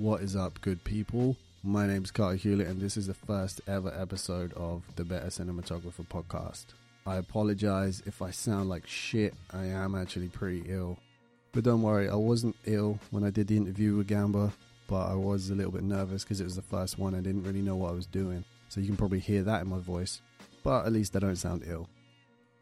[0.00, 1.36] What is up, good people?
[1.62, 6.06] My name's Carter Hewlett, and this is the first ever episode of the Better Cinematographer
[6.06, 6.64] podcast.
[7.06, 9.34] I apologize if I sound like shit.
[9.52, 10.96] I am actually pretty ill.
[11.52, 14.54] But don't worry, I wasn't ill when I did the interview with Gamba,
[14.88, 17.14] but I was a little bit nervous because it was the first one.
[17.14, 18.42] I didn't really know what I was doing.
[18.70, 20.22] So you can probably hear that in my voice.
[20.64, 21.90] But at least I don't sound ill.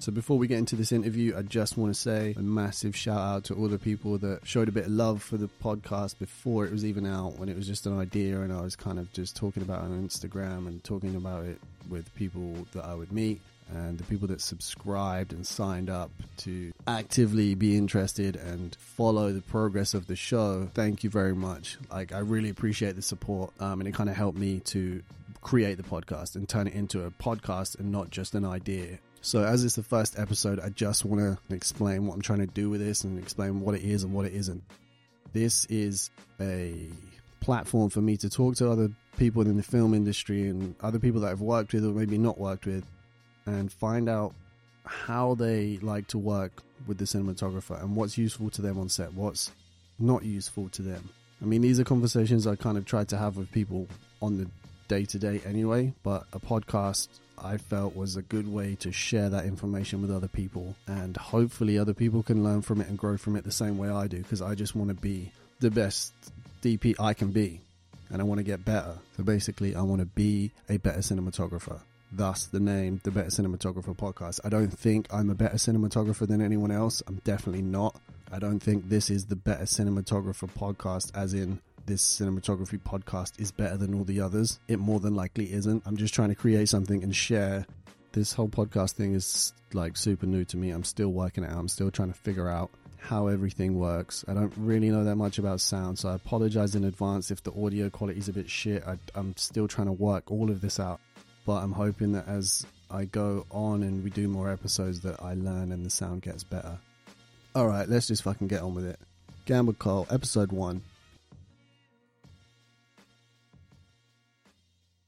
[0.00, 3.18] So before we get into this interview, I just want to say a massive shout
[3.18, 6.64] out to all the people that showed a bit of love for the podcast before
[6.64, 9.12] it was even out, when it was just an idea and I was kind of
[9.12, 11.58] just talking about it on Instagram and talking about it
[11.90, 16.72] with people that I would meet and the people that subscribed and signed up to
[16.86, 20.70] actively be interested and follow the progress of the show.
[20.74, 21.76] Thank you very much.
[21.90, 25.02] Like I really appreciate the support, um, and it kind of helped me to
[25.40, 28.98] create the podcast and turn it into a podcast and not just an idea.
[29.28, 32.46] So, as it's the first episode, I just want to explain what I'm trying to
[32.46, 34.62] do with this and explain what it is and what it isn't.
[35.34, 36.08] This is
[36.40, 36.88] a
[37.40, 41.20] platform for me to talk to other people in the film industry and other people
[41.20, 42.86] that I've worked with or maybe not worked with
[43.44, 44.32] and find out
[44.86, 49.12] how they like to work with the cinematographer and what's useful to them on set,
[49.12, 49.52] what's
[49.98, 51.06] not useful to them.
[51.42, 53.88] I mean, these are conversations I kind of tried to have with people
[54.22, 54.48] on the
[54.88, 57.08] day to day anyway, but a podcast
[57.42, 61.78] I felt was a good way to share that information with other people and hopefully
[61.78, 64.18] other people can learn from it and grow from it the same way I do
[64.18, 65.30] because I just want to be
[65.60, 66.12] the best
[66.62, 67.60] DP I can be
[68.10, 68.94] and I want to get better.
[69.16, 71.80] So basically, I want to be a better cinematographer.
[72.10, 74.40] Thus, the name, the Better Cinematographer Podcast.
[74.42, 77.02] I don't think I'm a better cinematographer than anyone else.
[77.06, 78.00] I'm definitely not.
[78.32, 83.50] I don't think this is the Better Cinematographer Podcast, as in this cinematography podcast is
[83.50, 84.60] better than all the others.
[84.68, 85.82] It more than likely isn't.
[85.86, 87.66] I'm just trying to create something and share.
[88.12, 90.70] This whole podcast thing is like super new to me.
[90.70, 91.58] I'm still working it out.
[91.58, 94.22] I'm still trying to figure out how everything works.
[94.28, 97.52] I don't really know that much about sound, so I apologize in advance if the
[97.52, 98.86] audio quality is a bit shit.
[98.86, 101.00] I, I'm still trying to work all of this out,
[101.46, 105.34] but I'm hoping that as I go on and we do more episodes, that I
[105.34, 106.78] learn and the sound gets better.
[107.54, 109.00] All right, let's just fucking get on with it.
[109.46, 110.82] Gamba Cole, episode one.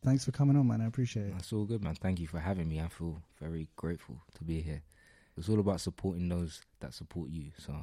[0.03, 0.81] Thanks for coming on, man.
[0.81, 1.33] I appreciate it.
[1.35, 1.95] That's all good, man.
[1.95, 2.81] Thank you for having me.
[2.81, 4.83] I feel very grateful to be here.
[5.37, 7.53] It's all about supporting those that support you.
[7.59, 7.75] So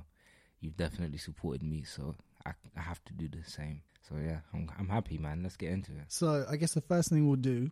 [0.59, 1.83] you've definitely supported me.
[1.83, 3.81] So I, I have to do the same.
[4.07, 5.43] So yeah, I'm, I'm happy, man.
[5.43, 6.05] Let's get into it.
[6.07, 7.69] So I guess the first thing we'll do,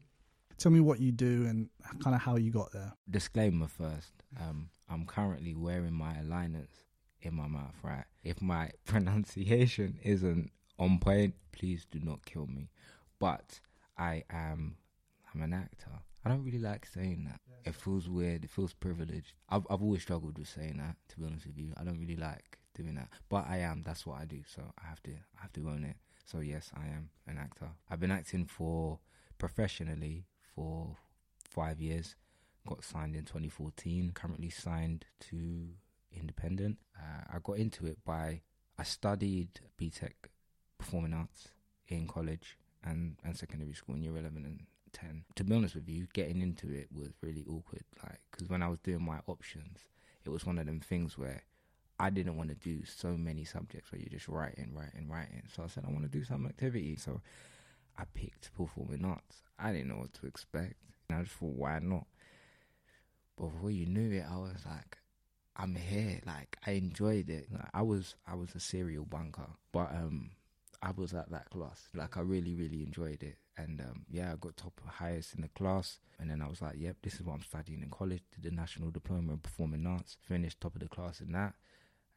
[0.58, 1.70] tell me what you do and
[2.04, 2.94] kind of how you got there.
[3.10, 4.12] Disclaimer first.
[4.40, 6.70] Um, I'm currently wearing my aligners
[7.22, 8.06] in my mouth, right?
[8.24, 12.70] If my pronunciation isn't on point, please do not kill me.
[13.18, 13.60] But
[13.98, 14.78] I am
[15.34, 15.92] I'm an actor.
[16.24, 17.40] I don't really like saying that.
[17.66, 18.44] It feels weird.
[18.44, 19.34] It feels privileged.
[19.50, 20.96] I've I've always struggled with saying that.
[21.10, 23.10] To be honest with you, I don't really like doing that.
[23.30, 23.84] But I am.
[23.86, 24.42] That's what I do.
[24.48, 25.98] So I have to I have to own it.
[26.26, 27.70] So yes, I am an actor.
[27.90, 29.00] I've been acting for
[29.38, 30.96] professionally for
[31.50, 32.16] five years.
[32.68, 34.12] Got signed in 2014.
[34.14, 35.68] Currently signed to
[36.12, 36.78] Independent.
[36.98, 38.42] Uh, I got into it by
[38.78, 40.12] I studied BTEC
[40.78, 41.50] Performing Arts
[41.88, 44.62] in college and, and secondary school in year 11 and
[44.94, 45.26] 10.
[45.36, 47.84] To be honest with you, getting into it was really awkward.
[48.04, 49.80] Like, because when I was doing my options,
[50.24, 51.44] it was one of them things where
[52.00, 55.44] I didn't want to do so many subjects where you're just writing, writing, writing.
[55.54, 56.98] So I said, I want to do some activity.
[56.98, 57.22] So
[57.98, 59.44] I picked performing arts.
[59.60, 60.76] I didn't know what to expect.
[61.10, 62.06] And I just thought, why not?
[63.38, 64.98] But before you knew it, I was like,
[65.56, 66.22] I'm here.
[66.26, 67.48] Like, I enjoyed it.
[67.52, 70.32] Like, I was, I was a serial bunker, but um,
[70.82, 71.90] I was at that class.
[71.94, 73.38] Like I really, really enjoyed it.
[73.58, 76.00] And um, yeah, I got top highest in the class.
[76.20, 78.22] And then I was like, yep, this is what I'm studying in college.
[78.32, 80.18] Did the national diploma in performing arts.
[80.28, 81.54] Finished top of the class in that.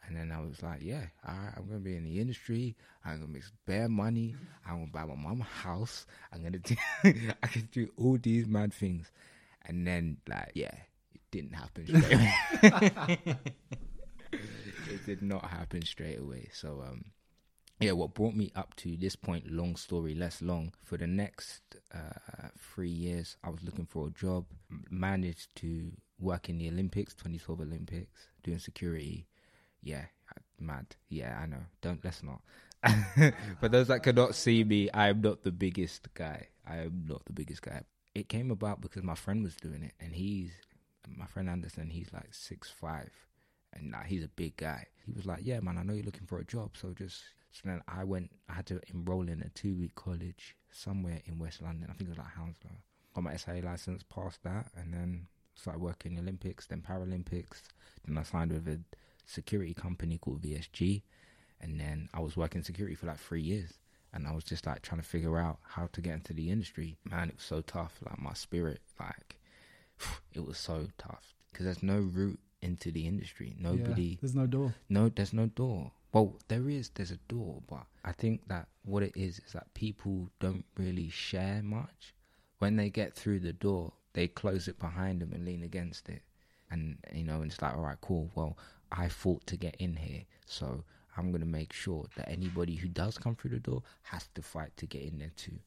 [0.06, 2.76] And then I was like, yeah, all right, I'm gonna be in the industry.
[3.04, 4.36] I'm gonna make bare money.
[4.66, 6.06] I'm gonna buy my mom a house.
[6.32, 9.10] I'm gonna do, I can do all these mad things.
[9.66, 10.75] And then like, yeah,
[11.12, 13.19] it didn't happen straight away.
[14.32, 16.48] it did not happen straight away.
[16.52, 17.04] So um,
[17.81, 21.62] yeah, what brought me up to this point, long story less long, for the next
[21.94, 24.47] uh, three years, I was looking for a job,
[24.91, 29.26] managed to work in the Olympics, 2012 Olympics, doing security.
[29.82, 30.06] Yeah,
[30.61, 30.97] mad.
[31.08, 31.64] Yeah, I know.
[31.81, 32.41] Don't, let's not.
[33.61, 36.49] For those that cannot see me, I am not the biggest guy.
[36.67, 37.82] I am not the biggest guy.
[38.14, 40.50] It came about because my friend was doing it, and he's,
[41.08, 43.11] my friend Anderson, he's like six five,
[43.73, 44.87] and nah, he's a big guy.
[45.06, 47.62] He was like, "Yeah, man, I know you're looking for a job, so just so
[47.65, 51.62] then I went, I had to enroll in a two week college somewhere in West
[51.62, 51.89] London.
[51.91, 52.71] I think it was like Hounslow.
[53.15, 57.62] Got my SIA license, passed that, and then started working in Olympics, then Paralympics.
[58.06, 58.81] Then I signed with a
[59.27, 61.03] security company called VSG.
[61.61, 63.73] And then I was working security for like three years.
[64.12, 66.97] and I was just like trying to figure out how to get into the industry.
[67.05, 67.99] Man, it was so tough.
[68.05, 69.39] Like my spirit, like
[70.33, 73.56] it was so tough because there's no route into the industry.
[73.59, 74.75] Nobody, Yeah, there's no door.
[74.89, 75.93] no, there's no door.
[76.12, 76.90] Well, there is.
[76.94, 81.10] There's a door, but I think that what it is is that people don't really
[81.10, 82.14] share much.
[82.58, 86.22] When they get through the door, they close it behind them and lean against it,
[86.70, 88.31] and you know, and it's like, all right, cool.
[88.34, 88.56] Well,
[88.90, 90.82] I fought to get in here, so
[91.16, 94.76] I'm gonna make sure that anybody who does come through the door has to fight
[94.78, 95.58] to get in there too.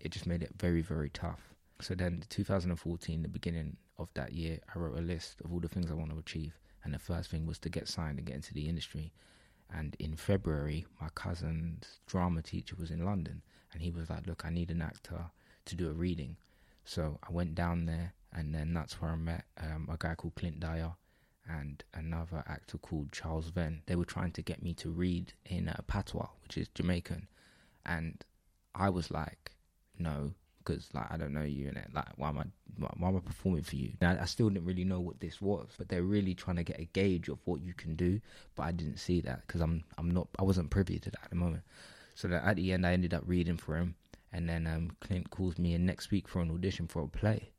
[0.00, 1.40] It just made it very, very tough.
[1.80, 5.68] So then, 2014, the beginning of that year, I wrote a list of all the
[5.68, 6.54] things I want to achieve,
[6.84, 9.12] and the first thing was to get signed and get into the industry.
[9.70, 13.42] And in February, my cousin's drama teacher was in London,
[13.72, 15.30] and he was like, "Look, I need an actor
[15.66, 16.36] to do a reading."
[16.84, 20.36] So I went down there, and then that's where I met um, a guy called
[20.36, 20.92] Clint Dyer
[21.46, 23.82] and another actor called Charles Venn.
[23.86, 27.28] They were trying to get me to read in uh, patois, which is Jamaican,
[27.84, 28.24] and
[28.74, 29.52] I was like,
[29.98, 30.34] "No."
[30.68, 32.44] Because like I don't know you in it, like why am I
[32.76, 33.92] why, am I performing for you?
[34.02, 36.78] Now I still didn't really know what this was, but they're really trying to get
[36.78, 38.20] a gauge of what you can do.
[38.54, 41.30] But I didn't see that because I'm I'm not I wasn't privy to that at
[41.30, 41.62] the moment.
[42.14, 43.94] So that at the end I ended up reading for him,
[44.32, 47.50] and then um, Clint calls me in next week for an audition for a play,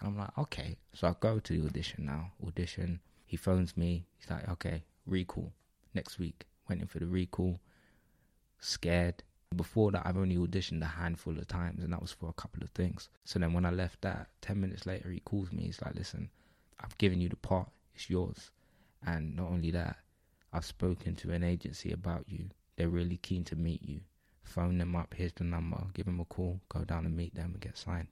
[0.00, 0.78] and I'm like okay.
[0.94, 2.32] So I go to the audition now.
[2.46, 3.00] Audition.
[3.26, 4.06] He phones me.
[4.16, 5.52] He's like okay, recall
[5.92, 6.46] next week.
[6.68, 7.60] Went in for the recall.
[8.58, 9.22] Scared.
[9.56, 12.62] Before that, I've only auditioned a handful of times, and that was for a couple
[12.62, 13.08] of things.
[13.24, 15.64] So then, when I left that, ten minutes later, he calls me.
[15.64, 16.30] He's like, "Listen,
[16.80, 17.70] I've given you the part.
[17.94, 18.50] It's yours."
[19.04, 19.96] And not only that,
[20.52, 22.50] I've spoken to an agency about you.
[22.76, 24.02] They're really keen to meet you.
[24.42, 25.14] Phone them up.
[25.14, 25.82] Here's the number.
[25.94, 26.60] Give them a call.
[26.68, 28.08] Go down and meet them and get signed.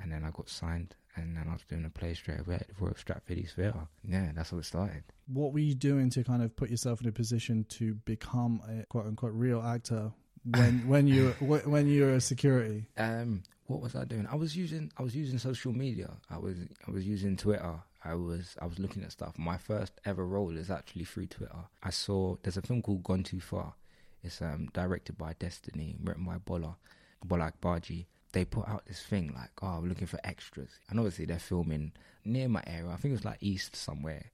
[0.00, 2.80] And then I got signed, and then I was doing a play straight away at
[2.80, 3.86] Royal Stratford East Theatre.
[4.02, 5.04] Yeah, that's how it started.
[5.26, 8.86] What were you doing to kind of put yourself in a position to become a
[8.86, 10.12] quote unquote real actor
[10.44, 12.86] when when you wh- when you were a security?
[12.96, 14.26] Um, what was I doing?
[14.30, 16.10] I was using I was using social media.
[16.30, 16.56] I was
[16.86, 17.74] I was using Twitter.
[18.04, 19.38] I was I was looking at stuff.
[19.38, 21.64] My first ever role is actually through Twitter.
[21.82, 23.74] I saw there's a film called Gone Too Far.
[24.22, 26.76] It's um directed by Destiny, written by Bola,
[27.24, 28.06] Bola Agbaje.
[28.32, 30.70] They put out this thing like, oh, we're looking for extras.
[30.90, 31.92] And obviously they're filming
[32.24, 32.90] near my area.
[32.90, 34.24] I think it was like east somewhere.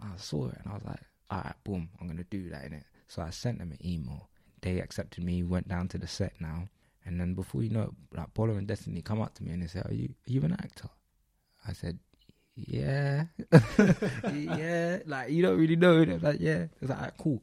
[0.00, 2.74] I saw it and I was like, all right, boom, I'm gonna do that in
[2.74, 2.84] it.
[3.08, 4.28] So I sent them an email.
[4.64, 5.42] They accepted me.
[5.42, 6.68] Went down to the set now.
[7.04, 9.62] And then before you know it, like Bola and Destiny come up to me and
[9.62, 10.88] they say, "Are you are you an actor?"
[11.68, 11.98] I said,
[12.56, 13.26] "Yeah,
[14.32, 16.02] yeah." Like you don't really know.
[16.02, 17.42] They're like, "Yeah." It's like, "Alright, "Cool."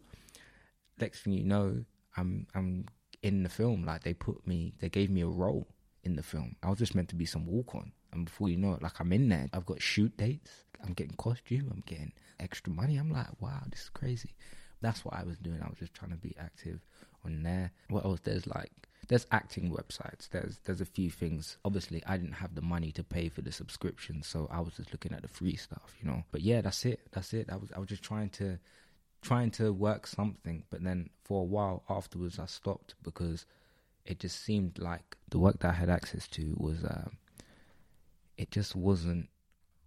[1.00, 1.86] Next thing you know,
[2.18, 2.86] I'm I'm
[3.22, 3.86] in the film.
[3.86, 5.68] Like they put me, they gave me a role
[6.04, 6.56] in the film.
[6.64, 9.00] I was just meant to be some walk on, and before you know it, like
[9.00, 9.48] I'm in there.
[9.54, 10.66] I've got shoot dates.
[10.84, 11.70] I'm getting costume.
[11.72, 12.98] I'm getting extra money.
[12.98, 14.34] I'm like, wow, this is crazy.
[14.82, 15.60] That's what I was doing.
[15.64, 16.80] I was just trying to be active
[17.26, 17.72] on there.
[17.90, 18.20] What else?
[18.24, 18.72] There's like
[19.08, 20.30] there's acting websites.
[20.30, 21.58] There's there's a few things.
[21.66, 24.92] Obviously, I didn't have the money to pay for the subscription, so I was just
[24.92, 26.24] looking at the free stuff, you know.
[26.32, 27.00] But yeah, that's it.
[27.12, 27.50] That's it.
[27.52, 28.60] I was I was just trying to
[29.22, 33.46] trying to work something, but then for a while afterwards, I stopped because
[34.06, 37.18] it just seemed like the work that I had access to was um,
[38.38, 39.30] it just wasn't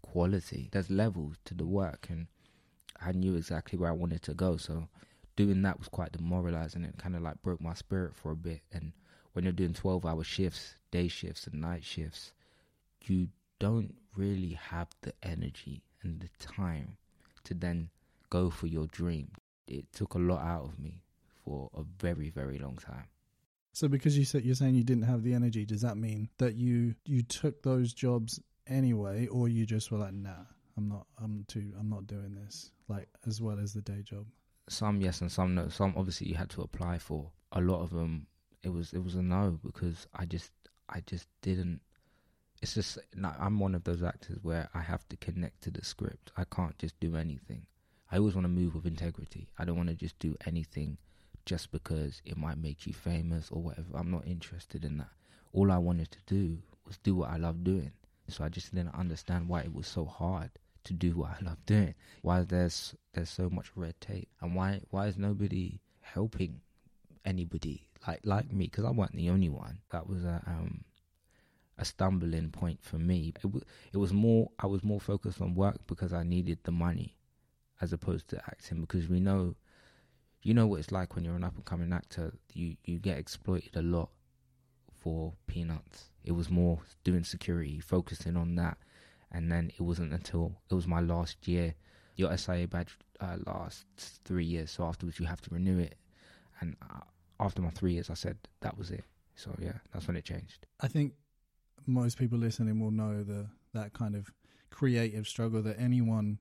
[0.02, 0.68] quality.
[0.70, 2.26] There's levels to the work, and
[3.04, 4.56] I knew exactly where I wanted to go.
[4.56, 4.88] So
[5.36, 6.84] doing that was quite demoralizing.
[6.84, 8.62] It kind of like broke my spirit for a bit.
[8.72, 8.92] And
[9.32, 12.32] when you're doing 12 hour shifts, day shifts, and night shifts,
[13.02, 16.96] you don't really have the energy and the time
[17.44, 17.90] to then
[18.30, 19.28] go for your dream.
[19.66, 21.02] It took a lot out of me
[21.44, 23.06] for a very, very long time.
[23.72, 26.54] So because you said you're saying you didn't have the energy, does that mean that
[26.54, 30.44] you you took those jobs anyway, or you just were like, nah,
[30.76, 34.26] I'm not, I'm too, I'm not doing this, like as well as the day job.
[34.68, 35.68] some yes and some no.
[35.68, 37.30] Some obviously you had to apply for.
[37.52, 38.26] A lot of them
[38.64, 40.50] it was it was a no because I just
[40.88, 41.80] I just didn't.
[42.62, 46.32] It's just I'm one of those actors where I have to connect to the script.
[46.36, 47.66] I can't just do anything.
[48.10, 49.48] I always want to move with integrity.
[49.58, 50.98] I don't want to just do anything
[51.46, 53.88] just because it might make you famous or whatever.
[53.94, 55.10] I'm not interested in that.
[55.52, 57.92] All I wanted to do was do what I love doing.
[58.28, 60.50] So I just didn't understand why it was so hard
[60.84, 61.94] to do what I love doing.
[62.22, 66.60] Why there's there's so much red tape, and why why is nobody helping
[67.24, 68.66] anybody like like me?
[68.66, 69.78] Because I wasn't the only one.
[69.90, 70.84] That was a um
[71.78, 73.32] a stumbling point for me.
[73.42, 73.62] It was
[73.92, 77.16] it was more I was more focused on work because I needed the money,
[77.80, 78.80] as opposed to acting.
[78.82, 79.56] Because we know,
[80.42, 82.34] you know what it's like when you're an up and coming actor.
[82.52, 84.10] You you get exploited a lot
[85.00, 86.10] for peanuts.
[86.24, 88.78] It was more doing security, focusing on that
[89.34, 91.74] and then it wasn't until it was my last year.
[92.16, 95.96] Your SIA badge uh, lasts three years, so afterwards you have to renew it.
[96.60, 97.00] And I,
[97.40, 99.04] after my three years, I said that was it.
[99.34, 100.66] So yeah, that's when it changed.
[100.80, 101.14] I think
[101.86, 104.32] most people listening will know the that kind of
[104.70, 106.38] creative struggle that anyone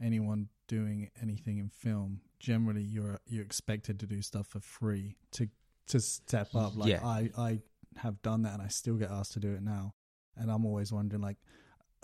[0.00, 5.48] anyone doing anything in film generally you're you're expected to do stuff for free to
[5.86, 7.04] to step up like Yeah.
[7.04, 7.60] I I
[7.98, 9.94] have done that and I still get asked to do it now
[10.36, 11.36] and I'm always wondering like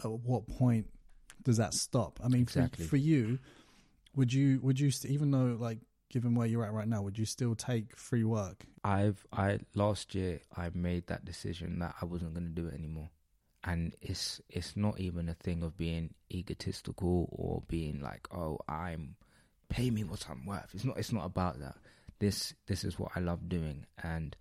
[0.05, 0.87] at what point
[1.43, 2.85] does that stop I mean Exactly.
[2.85, 3.39] for, for you
[4.15, 5.79] would you would you st- even though like
[6.11, 10.15] given where you're at right now would you still take free work I've I last
[10.15, 13.11] year I made that decision that I wasn't going to do it anymore,
[13.65, 19.17] and it's it's not even a thing of being egotistical or being like oh I'm
[19.69, 20.71] pay me what I'm worth.
[20.73, 21.77] It's not it's not about that.
[22.21, 24.35] This this is what I love doing, and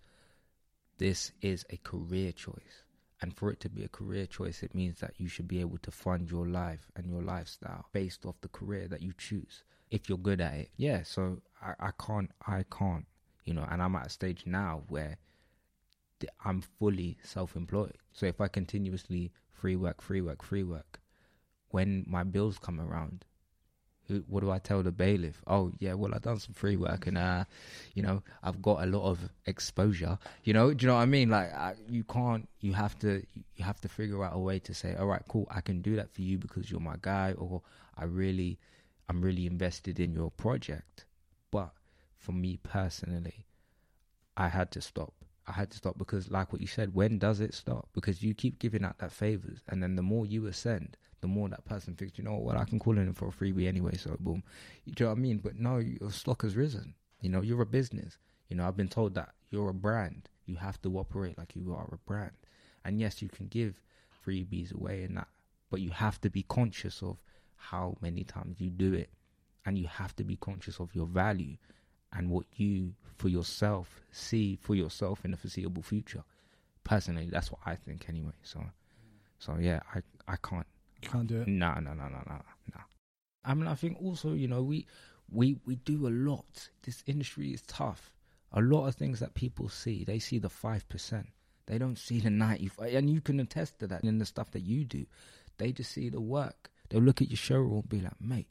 [0.96, 2.84] this is a career choice.
[3.20, 5.78] And for it to be a career choice, it means that you should be able
[5.78, 9.64] to fund your life and your lifestyle based off the career that you choose.
[9.90, 11.02] If you're good at it, yeah.
[11.02, 13.06] So I, I can't I can't
[13.48, 15.16] you know, and I'm at a stage now where
[16.44, 17.96] I'm fully self-employed.
[18.12, 21.00] So if I continuously free work, free work, free work,
[21.70, 23.24] when my bills come around,
[24.26, 25.42] what do I tell the bailiff?
[25.46, 27.44] Oh yeah, well I've done some free work and uh,
[27.94, 30.18] you know, I've got a lot of exposure.
[30.44, 31.30] You know, do you know what I mean?
[31.30, 33.22] Like I, you can't, you have to,
[33.56, 35.96] you have to figure out a way to say, all right, cool, I can do
[35.96, 37.62] that for you because you're my guy, or
[37.96, 38.58] I really,
[39.08, 41.04] I'm really invested in your project.
[41.50, 41.70] But
[42.16, 43.46] for me personally,
[44.36, 45.17] I had to stop.
[45.48, 47.88] I had to stop because, like what you said, when does it stop?
[47.94, 51.48] Because you keep giving out that favors, and then the more you ascend, the more
[51.48, 53.96] that person thinks, you know what, I can call in for a freebie anyway.
[53.96, 54.42] So boom,
[54.84, 55.38] you know what I mean?
[55.38, 56.94] But no, your stock has risen.
[57.20, 58.18] You know, you're a business.
[58.48, 60.28] You know, I've been told that you're a brand.
[60.46, 62.32] You have to operate like you are a brand.
[62.84, 63.80] And yes, you can give
[64.24, 65.28] freebies away and that,
[65.70, 67.16] but you have to be conscious of
[67.56, 69.10] how many times you do it,
[69.66, 71.56] and you have to be conscious of your value
[72.12, 76.22] and what you for yourself see for yourself in the foreseeable future.
[76.84, 78.32] Personally, that's what I think anyway.
[78.42, 78.64] So,
[79.38, 80.66] so yeah, I I can't.
[81.02, 82.40] you can't do it No, no, no, no, no,
[82.74, 82.80] no.
[83.44, 84.86] I mean, I think also, you know, we
[85.30, 86.68] we we do a lot.
[86.82, 88.12] This industry is tough.
[88.52, 91.28] A lot of things that people see, they see the five percent.
[91.66, 94.62] They don't see the ninety, and you can attest to that in the stuff that
[94.62, 95.06] you do.
[95.58, 96.70] They just see the work.
[96.88, 98.48] They'll look at your showroom and be like, "Mate,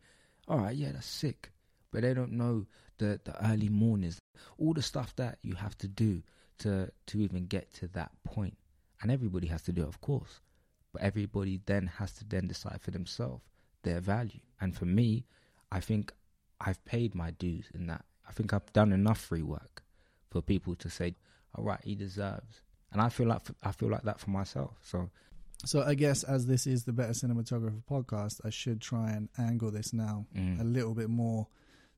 [0.48, 1.52] all right, yeah, that's sick,"
[1.92, 2.68] but they don't know
[2.98, 4.20] the the early mornings,
[4.58, 6.24] all the stuff that you have to do
[6.60, 8.58] to to even get to that point.
[9.02, 10.42] And everybody has to do it, of course
[10.98, 13.44] but everybody then has to then decide for themselves
[13.84, 14.40] their value.
[14.60, 15.26] And for me,
[15.72, 16.12] I think
[16.60, 18.04] I've paid my dues in that.
[18.28, 19.84] I think I've done enough free work
[20.30, 21.16] for people to say,
[21.56, 22.62] "All right, he deserves."
[22.92, 24.78] And I feel like I feel like that for myself.
[24.82, 25.10] So
[25.66, 29.72] So I guess as this is the Better Cinematographer podcast, I should try and angle
[29.72, 31.48] this now mm, a little bit more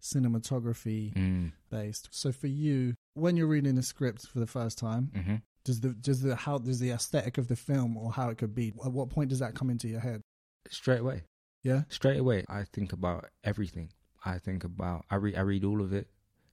[0.01, 2.10] cinematography mm, based.
[2.12, 5.89] So for you, when you're reading a script for the first time, hmm does the
[5.89, 8.74] does the how does the aesthetic of the film or how it could be?
[8.84, 10.22] At what point does that come into your head?
[10.70, 11.24] straight away,
[11.63, 13.89] Yeah, straight away, I think about everything.
[14.25, 16.08] I think about I read I read all of it.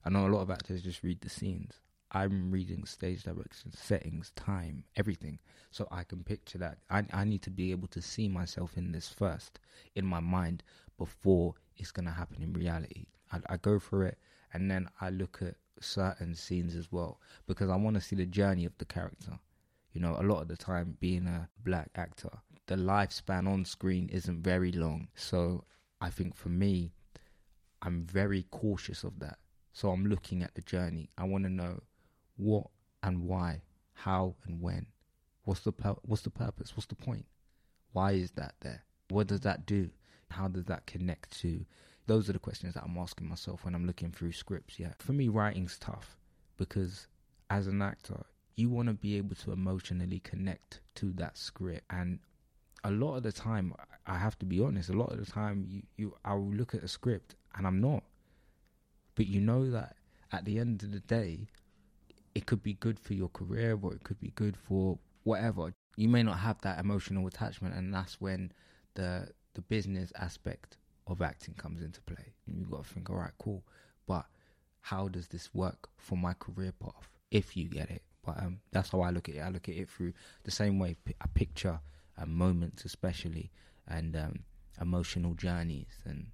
[0.04, 1.80] I know a lot of actors just read the scenes.
[2.12, 5.38] I'm reading stage direction, settings, time, everything,
[5.70, 6.78] so I can picture that.
[6.90, 9.60] I I need to be able to see myself in this first
[9.94, 10.62] in my mind
[10.98, 13.06] before it's gonna happen in reality.
[13.32, 14.18] I, I go through it
[14.52, 18.26] and then I look at certain scenes as well because I want to see the
[18.26, 19.38] journey of the character.
[19.92, 22.30] You know, a lot of the time, being a black actor,
[22.66, 25.08] the lifespan on screen isn't very long.
[25.14, 25.64] So
[26.00, 26.92] I think for me,
[27.82, 29.38] I'm very cautious of that.
[29.72, 31.10] So I'm looking at the journey.
[31.16, 31.80] I want to know
[32.36, 32.66] what
[33.02, 34.86] and why, how and when.
[35.44, 36.76] What's the pur- what's the purpose?
[36.76, 37.26] What's the point?
[37.92, 38.84] Why is that there?
[39.08, 39.90] What does that do?
[40.30, 41.64] How does that connect to?
[42.06, 44.78] Those are the questions that I'm asking myself when I'm looking through scripts.
[44.78, 46.16] Yeah, for me, writing's tough
[46.56, 47.08] because
[47.50, 48.24] as an actor,
[48.56, 52.20] you want to be able to emotionally connect to that script, and
[52.84, 53.74] a lot of the time,
[54.06, 54.90] I have to be honest.
[54.90, 58.04] A lot of the time, you, you I'll look at a script and I'm not,
[59.14, 59.96] but you know that
[60.32, 61.48] at the end of the day,
[62.34, 65.72] it could be good for your career or it could be good for whatever.
[65.96, 68.52] You may not have that emotional attachment, and that's when
[68.94, 72.34] the the business aspect of acting comes into play.
[72.46, 73.64] You've got to think, all right, cool,
[74.06, 74.26] but
[74.82, 77.08] how does this work for my career path?
[77.30, 79.40] If you get it, but um, that's how I look at it.
[79.40, 80.12] I look at it through
[80.44, 80.96] the same way.
[81.20, 81.80] I picture
[82.18, 83.50] uh, moments, especially,
[83.88, 84.40] and um,
[84.80, 86.26] emotional journeys and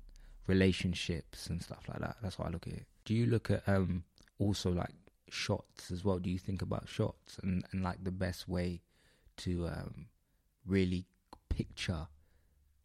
[0.48, 2.16] relationships and stuff like that.
[2.22, 2.86] That's how I look at it.
[3.04, 4.04] Do you look at um
[4.38, 4.90] also like
[5.30, 6.18] shots as well?
[6.18, 8.80] Do you think about shots and, and like the best way
[9.38, 10.06] to um
[10.66, 11.06] really
[11.48, 12.06] picture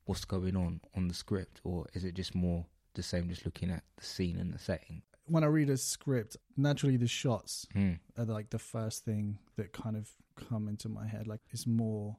[0.07, 3.69] what's going on on the script, or is it just more the same, just looking
[3.69, 5.03] at the scene and the setting?
[5.29, 7.99] when I read a script, naturally the shots Mm.
[8.17, 11.27] are like the first thing that kind of come into my head.
[11.27, 12.15] Like it's more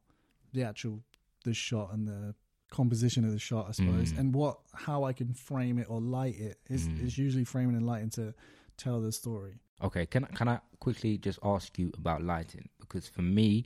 [0.53, 1.03] the actual
[1.43, 2.35] the shot and the
[2.71, 4.19] composition of the shot, I suppose, Mm.
[4.19, 7.01] and what how I can frame it or light it is Mm.
[7.03, 8.35] is usually framing and lighting to
[8.77, 9.55] tell the story.
[9.81, 12.69] Okay, can I- can I quickly just ask you about lighting?
[12.79, 13.65] Because for me,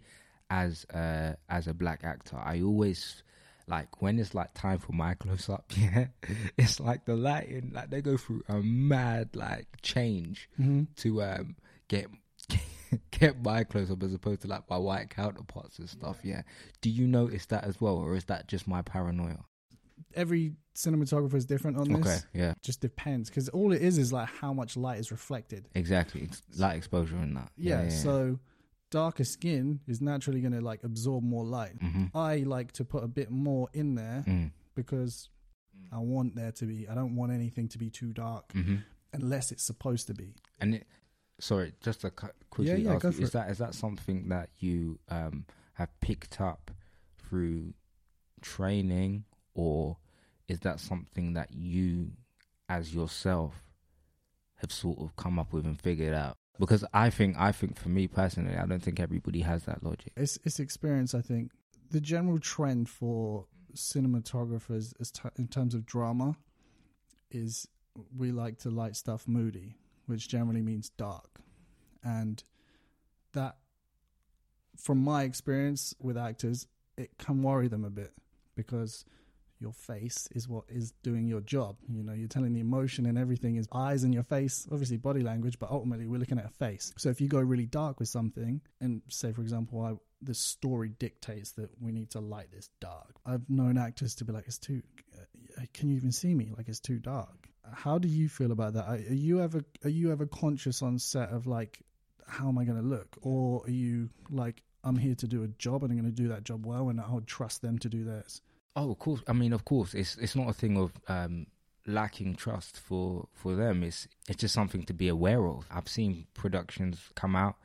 [0.50, 3.24] as a as a black actor, I always
[3.72, 5.64] like when it's like time for my close up.
[5.76, 6.06] Yeah,
[6.58, 10.82] it's like the lighting, like they go through a mad like change Mm-hmm.
[10.96, 11.56] to um
[11.88, 12.06] get
[13.10, 16.18] get my close up as opposed to like my white counterparts and stuff.
[16.22, 16.42] Yeah,
[16.82, 19.44] do you notice that as well, or is that just my paranoia?
[20.14, 22.06] Every cinematographer is different on this.
[22.06, 25.68] Okay, yeah, Just depends because all it is is like how much light is reflected.
[25.74, 26.22] exactly.
[26.22, 27.50] It's light exposure and that.
[27.56, 28.38] Yeah, so
[28.92, 31.76] darker skin is naturally going to like absorb more light.
[31.80, 34.50] hmm I like to put a bit more in there mm.
[34.76, 35.28] because
[35.90, 36.86] I want there to be.
[36.88, 38.76] I don't want anything to be too dark hmm
[39.14, 40.34] unless it's supposed to be.
[40.58, 40.86] And it,
[41.38, 43.32] sorry, just to quickly Yeah, yeah, ask you, is it.
[43.32, 45.44] that is that something that you um,
[45.74, 46.70] have picked up
[47.18, 47.74] through
[48.40, 49.96] training, or
[50.48, 52.12] is that something that you,
[52.68, 53.54] as yourself,
[54.60, 56.36] have sort of come up with and figured out?
[56.62, 60.12] Because I think, I think for me personally, I don't think everybody has that logic.
[60.16, 61.12] It's it's experience.
[61.12, 61.50] I think
[61.90, 66.36] the general trend for cinematographers t- in terms of drama
[67.32, 67.66] is
[68.16, 69.74] we like to light stuff moody,
[70.06, 71.40] which generally means dark,
[72.04, 72.44] and
[73.32, 73.56] that,
[74.76, 78.12] from my experience with actors, it can worry them a bit
[78.54, 79.04] because
[79.62, 81.76] your face is what is doing your job.
[81.88, 85.22] You know, you're telling the emotion and everything is eyes and your face, obviously body
[85.22, 86.92] language, but ultimately we're looking at a face.
[86.98, 90.90] So if you go really dark with something, and say, for example, I, the story
[90.90, 94.58] dictates that we need to light this dark, I've known actors to be like, it's
[94.58, 94.82] too,
[95.16, 96.52] uh, can you even see me?
[96.56, 97.48] Like, it's too dark.
[97.72, 98.84] How do you feel about that?
[98.84, 101.78] Are, are you ever, are you ever conscious on set of like,
[102.26, 103.16] how am I going to look?
[103.22, 106.28] Or are you like, I'm here to do a job and I'm going to do
[106.28, 108.42] that job well and I'll trust them to do theirs?
[108.74, 109.22] Oh, of course.
[109.26, 111.46] I mean, of course, it's it's not a thing of um,
[111.86, 113.82] lacking trust for for them.
[113.82, 115.66] It's it's just something to be aware of.
[115.70, 117.56] I've seen productions come out,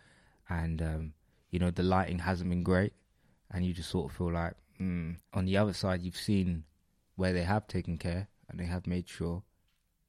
[0.50, 1.14] and um,
[1.50, 2.94] you know the lighting hasn't been great,
[3.52, 4.54] and you just sort of feel like.
[4.82, 5.18] Mm.
[5.34, 6.64] On the other side, you've seen
[7.16, 9.44] where they have taken care and they have made sure,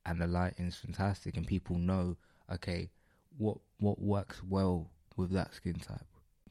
[0.05, 2.17] and the lighting is fantastic, and people know
[2.53, 2.91] okay
[3.37, 6.07] what what works well with that skin type,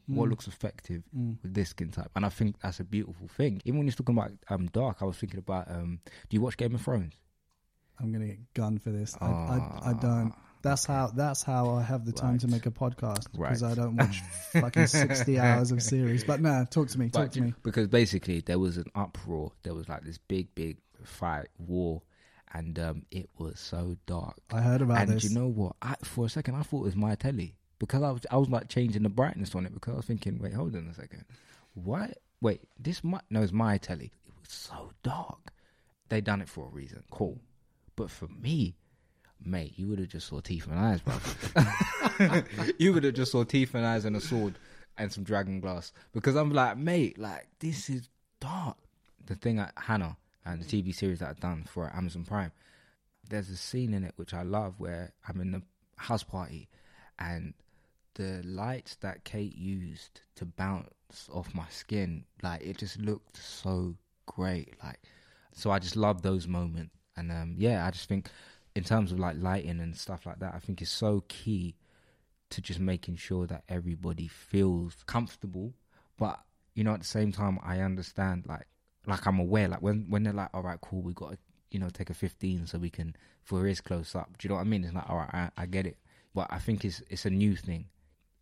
[0.08, 0.30] what Mm.
[0.30, 1.36] looks effective Mm.
[1.42, 3.60] with this skin type, and I think that's a beautiful thing.
[3.64, 6.00] Even when you're talking about um dark, I was thinking about um.
[6.28, 7.14] Do you watch Game of Thrones?
[8.00, 9.16] I'm gonna get gunned for this.
[9.20, 10.32] I, I, I don't.
[10.34, 11.08] Ah, That's how.
[11.08, 13.70] That's how I have the time to make a podcast because Right.
[13.72, 14.20] I don't watch
[14.52, 16.24] fucking sixty hours of series.
[16.24, 17.10] But nah, talk to me.
[17.10, 17.54] Talk But to me.
[17.62, 19.52] Because basically, there was an uproar.
[19.62, 22.02] There was like this big, big fight, war,
[22.54, 24.38] and um, it was so dark.
[24.52, 25.24] I heard about and this.
[25.24, 25.74] you know what?
[25.82, 28.48] I, for a second, I thought it was my telly because I was I was
[28.48, 31.24] like changing the brightness on it because I was thinking, wait, hold on a second,
[31.74, 32.18] what?
[32.40, 34.12] Wait, this my no, it's my telly.
[34.26, 35.52] It was so dark.
[36.08, 37.38] They done it for a reason, cool.
[37.96, 38.76] But for me,
[39.44, 42.42] mate, you would have just saw teeth and eyes, bro.
[42.78, 44.54] you would have just saw teeth and eyes and a sword
[44.96, 48.08] and some dragon glass because I'm like, mate, like this is
[48.40, 48.76] dark.
[49.26, 52.52] The thing at Hanna and the TV series that I've done for Amazon Prime,
[53.28, 55.62] there's a scene in it which I love where I'm in the
[55.96, 56.68] house party
[57.18, 57.52] and
[58.18, 63.94] the lights that Kate used to bounce off my skin, like it just looked so
[64.26, 64.74] great.
[64.82, 65.00] Like,
[65.54, 66.94] so I just love those moments.
[67.16, 68.28] And um, yeah, I just think
[68.74, 71.76] in terms of like lighting and stuff like that, I think it's so key
[72.50, 75.72] to just making sure that everybody feels comfortable.
[76.18, 76.40] But
[76.74, 78.66] you know, at the same time, I understand like
[79.06, 81.38] like I'm aware like when when they're like, all right, cool, we got to
[81.70, 84.36] you know take a 15 so we can for his close up.
[84.38, 84.82] Do you know what I mean?
[84.82, 85.98] It's like, all right, I, I get it.
[86.34, 87.86] But I think it's it's a new thing.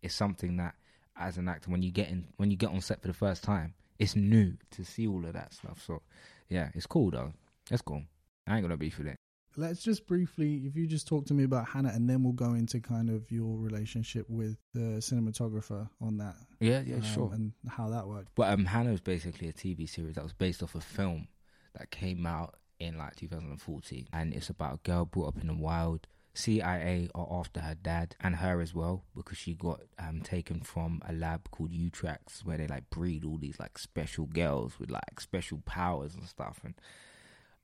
[0.01, 0.75] It's something that
[1.19, 3.43] as an actor, when you get in when you get on set for the first
[3.43, 5.83] time, it's new to see all of that stuff.
[5.85, 6.01] So
[6.49, 7.33] yeah, it's cool though.
[7.69, 8.03] That's cool.
[8.47, 9.15] I ain't gonna be for that.
[9.59, 12.53] Let's just briefly, if you just talk to me about Hanna, and then we'll go
[12.53, 16.35] into kind of your relationship with the cinematographer on that.
[16.59, 17.31] Yeah, yeah, um, sure.
[17.33, 18.29] And how that worked.
[18.35, 21.27] But um, Hanna is basically a TV series that was based off a film
[21.73, 25.55] that came out in like 2014, and it's about a girl brought up in the
[25.55, 26.05] wild.
[26.37, 31.01] CIA are after her dad and her as well because she got um, taken from
[31.07, 35.19] a lab called Utrax where they like breed all these like special girls with like
[35.19, 36.59] special powers and stuff.
[36.63, 36.75] And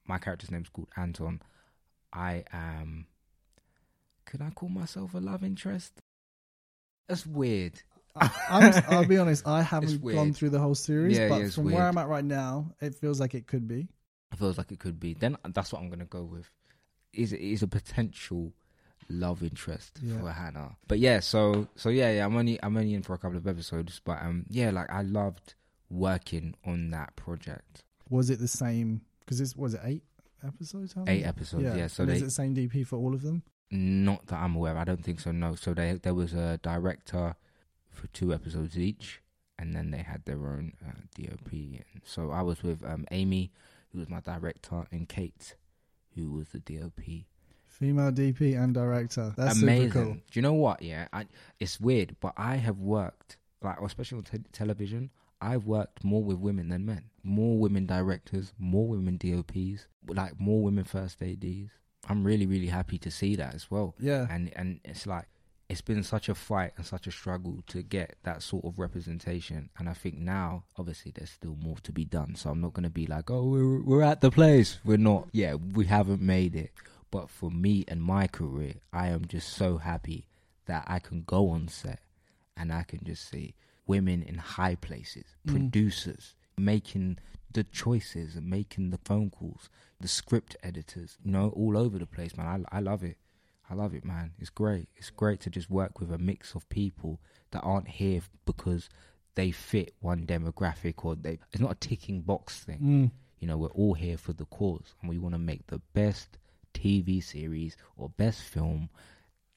[0.07, 1.41] my character's name's called Anton.
[2.11, 3.07] I am.
[4.25, 5.93] Could I call myself a love interest?
[7.07, 7.81] That's weird.
[8.15, 11.49] I, I'm, I'll be honest, I haven't gone through the whole series, Yeah, but yeah,
[11.49, 11.87] from where.
[11.87, 13.87] I'm at right now, it feels like it could be.
[14.31, 15.13] It feels like it could be.
[15.13, 16.49] Then that's what I'm gonna go with.
[17.11, 18.53] Is is a potential
[19.09, 20.19] love interest Yeah.
[20.19, 20.75] for Hanna.
[20.87, 23.47] But yeah, so so yeah, yeah, I'm only I'm only in for a couple of
[23.47, 25.55] episodes, but um yeah, like I loved
[25.89, 27.83] working on that project.
[28.09, 29.01] Was it the same?
[29.19, 30.03] Because this was it eight
[30.45, 30.93] episodes?
[31.07, 31.87] Eight episodes, yeah.
[31.87, 33.43] so and they is it the same DP for all of them?
[33.75, 34.73] not that I'm aware.
[34.73, 35.31] Of, I don't think so.
[35.31, 35.55] No.
[35.55, 37.35] So they there was a director
[37.89, 39.21] for two episodes each,
[39.57, 41.51] and then they had their own uh, DOP.
[41.51, 43.51] And so I was with um Amy,
[43.91, 45.55] who was my director, and Kate,
[46.15, 47.25] who was the DOP.
[47.73, 49.33] Female DP and director.
[49.35, 49.91] That's amazing.
[49.91, 50.13] super cool.
[50.13, 50.81] Do you know what?
[50.81, 51.25] Yeah, I,
[51.59, 55.09] it's weird, but I have worked like, especially on te- television.
[55.41, 57.05] I've worked more with women than men.
[57.23, 61.71] More women directors, more women DOPs, like more women first ADs.
[62.07, 63.95] I'm really, really happy to see that as well.
[63.99, 64.27] Yeah.
[64.29, 65.25] And and it's like
[65.69, 69.69] it's been such a fight and such a struggle to get that sort of representation.
[69.77, 72.35] And I think now, obviously, there's still more to be done.
[72.35, 74.79] So I'm not going to be like, oh, we're we're at the place.
[74.85, 75.29] We're not.
[75.31, 76.71] Yeah, we haven't made it.
[77.13, 80.25] But for me and my career, I am just so happy
[80.65, 81.99] that I can go on set
[82.57, 83.53] and I can just see
[83.85, 85.51] women in high places, Mm.
[85.51, 87.19] producers making
[87.51, 92.07] the choices and making the phone calls, the script editors, you know, all over the
[92.07, 92.65] place, man.
[92.71, 93.17] I, I love it.
[93.69, 94.31] I love it, man.
[94.39, 94.87] It's great.
[94.95, 97.19] It's great to just work with a mix of people
[97.51, 98.89] that aren't here because
[99.35, 101.37] they fit one demographic or they.
[101.51, 102.79] It's not a ticking box thing.
[102.79, 103.11] Mm.
[103.39, 106.39] You know, we're all here for the cause and we want to make the best
[106.73, 108.89] TV series or best film.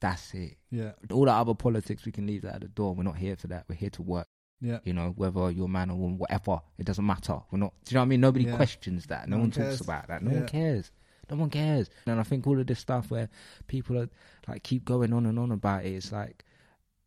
[0.00, 0.56] That's it.
[0.70, 0.92] Yeah.
[1.10, 2.94] All the other politics, we can leave that at the door.
[2.94, 3.64] We're not here for that.
[3.68, 4.28] We're here to work.
[4.60, 4.78] Yeah.
[4.84, 7.38] You know, whether you're man or woman, whatever, it doesn't matter.
[7.50, 7.72] We're not.
[7.84, 8.20] Do you know what I mean?
[8.20, 8.56] Nobody Yeah.
[8.56, 9.28] questions that.
[9.28, 10.22] No, No one one talks about that.
[10.22, 10.38] No Yeah.
[10.40, 10.92] one cares.
[11.30, 11.90] No one cares.
[12.06, 13.28] And I think all of this stuff where
[13.66, 14.08] people are
[14.46, 16.44] like keep going on and on about it, it's like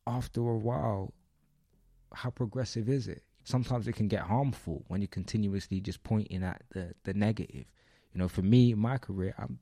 [0.05, 1.13] after a while,
[2.13, 3.23] how progressive is it?
[3.43, 7.65] Sometimes it can get harmful when you're continuously just pointing at the the negative.
[8.13, 9.59] You know, for me, my career, I'm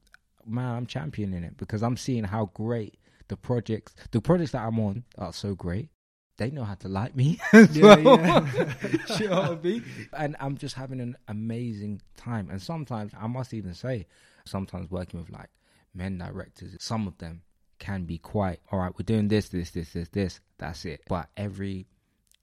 [0.47, 4.79] man, I'm championing it because I'm seeing how great the projects, the projects that I'm
[4.79, 5.89] on, are so great.
[6.37, 7.39] They know how to like me.
[7.53, 8.47] Yeah, yeah.
[9.19, 9.83] you know what I mean?
[10.13, 12.49] And I'm just having an amazing time.
[12.51, 14.05] And sometimes I must even say,
[14.45, 15.49] sometimes working with like
[15.93, 17.41] men directors, some of them
[17.79, 18.93] can be quite all right.
[18.97, 20.39] We're doing this, this, this, this, this.
[20.59, 21.01] That's it.
[21.09, 21.87] But every,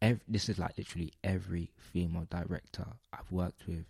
[0.02, 3.84] every this is like literally every female director I've worked with.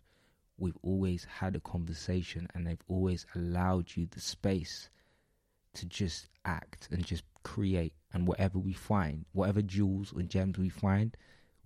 [0.57, 4.89] We've always had a conversation, and they've always allowed you the space
[5.75, 7.95] to just act and just create.
[8.13, 11.17] And whatever we find, whatever jewels or gems we find,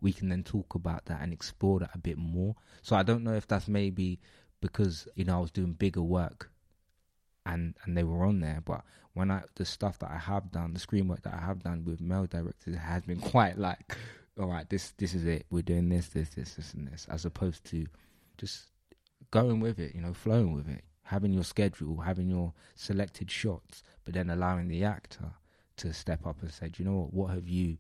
[0.00, 2.54] we can then talk about that and explore that a bit more.
[2.82, 4.20] So I don't know if that's maybe
[4.60, 6.50] because you know I was doing bigger work,
[7.44, 8.62] and and they were on there.
[8.64, 11.62] But when I the stuff that I have done, the screen work that I have
[11.62, 13.96] done with male directors has been quite like,
[14.40, 15.46] all right, this this is it.
[15.50, 17.86] We're doing this, this, this, this, and this, as opposed to
[18.36, 18.70] just
[19.30, 23.82] going with it, you know, flowing with it, having your schedule, having your selected shots,
[24.04, 25.32] but then allowing the actor
[25.76, 27.12] to step up and say, do you know what?
[27.14, 27.78] What have you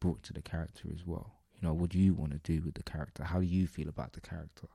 [0.00, 1.34] brought to the character as well?
[1.60, 3.24] You know, what do you want to do with the character?
[3.24, 4.68] How do you feel about the character?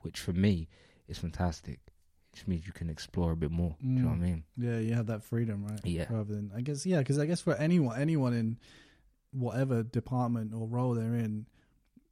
[0.00, 0.68] Which for me
[1.08, 1.80] is fantastic.
[2.32, 3.76] It just means you can explore a bit more.
[3.80, 4.20] Do you know what I Mm.
[4.22, 4.44] mean?
[4.56, 5.80] Yeah, you have that freedom, right?
[5.84, 6.06] Yeah.
[6.10, 8.58] Rather than, I guess, yeah, because I guess for anyone, anyone in
[9.32, 11.46] whatever department or role they're in,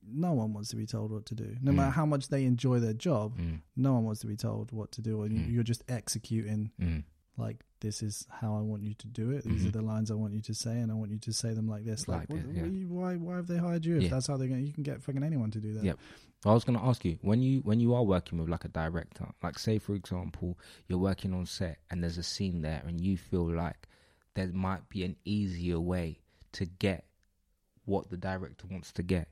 [0.06, 1.56] no one wants to be told what to do.
[1.61, 1.76] No Mm.
[1.76, 4.92] matter how much they enjoy their job, Mm, no one wants to be told what
[4.92, 5.52] to do, and Mm.
[5.52, 7.04] you're just executing mm,
[7.37, 9.44] like this is how I want you to do it.
[9.44, 9.68] These Mhm.
[9.68, 11.68] are the lines I want you to say, and I want you to say them
[11.68, 12.08] like this.
[12.08, 12.64] Like, Like what- yeah.
[12.64, 13.14] you- why?
[13.16, 13.96] Why have they hired you?
[13.96, 14.08] If Yeah.
[14.08, 15.84] that's how they're going, you can get fucking anyone to do that.
[15.84, 15.98] Yep.
[16.44, 18.68] I was going to ask you when you when you are working with like a
[18.68, 20.58] director, like say for example,
[20.88, 23.88] you're working on set and there's a scene there, and you feel like
[24.34, 26.20] there might be an easier way
[26.52, 27.04] to get
[27.84, 29.28] what the director wants to get.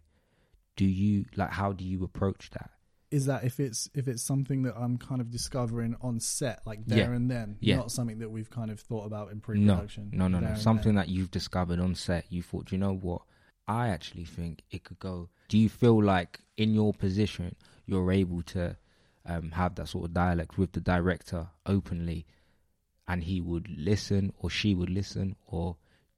[0.76, 2.70] Do you like how do you approach that?
[3.10, 6.84] Is that if it's if it's something that I'm kind of discovering on set, like
[6.86, 7.16] there Yeah.
[7.16, 7.76] and then, Yeah.
[7.76, 10.10] not something that we've kind of thought about in pre-production.
[10.12, 10.56] no, no, there no.
[10.56, 12.30] Something that you've discovered on set.
[12.30, 13.22] You thought, you know what?
[13.68, 15.28] I actually think it could go.
[15.48, 17.54] Do you feel like in your position
[17.86, 18.76] you're able to
[19.24, 22.26] um, have that sort of dialect with the director openly,
[23.08, 25.76] and he would listen or she would listen, or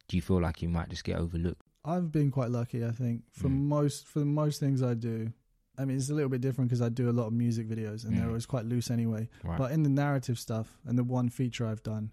[0.09, 1.62] do you feel like you might just get overlooked?
[1.88, 2.85] I've been quite lucky.
[2.85, 3.62] I think for Mm.
[3.77, 5.33] most for most things I do.
[5.79, 8.05] I mean, it's a little bit different because I do a lot of music videos,
[8.05, 8.29] and they're Mm.
[8.29, 9.29] always quite loose anyway.
[9.44, 9.57] Right.
[9.59, 12.12] But in the narrative stuff and the one feature I've done,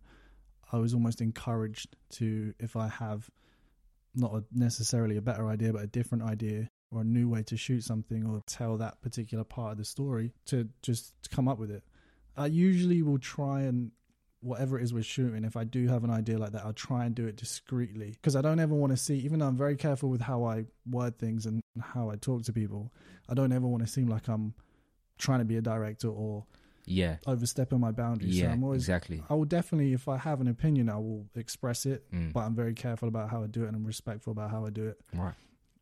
[0.72, 3.30] I was almost encouraged to, if I have
[4.14, 7.58] not a, necessarily a better idea, but a different idea or a new way to
[7.58, 11.72] shoot something or tell that particular part of the story, to just come up with
[11.72, 11.84] it.
[12.38, 13.92] I usually will try and
[14.46, 17.06] whatever it is we're shooting, if I do have an idea like that, I'll try
[17.06, 19.76] and do it discreetly because I don't ever want to see, even though I'm very
[19.76, 22.94] careful with how I word things and how I talk to people,
[23.28, 24.54] I don't ever want to seem like I'm
[25.18, 26.46] trying to be a director or
[26.86, 28.38] Yeah, overstepping my boundaries.
[28.40, 29.24] so yeah, I'm always exactly.
[29.30, 32.32] I will definitely, if I have an opinion, I will express it, Mm.
[32.34, 34.70] but I'm very careful about how I do it and I'm respectful about how I
[34.70, 35.02] do it.
[35.14, 35.34] right.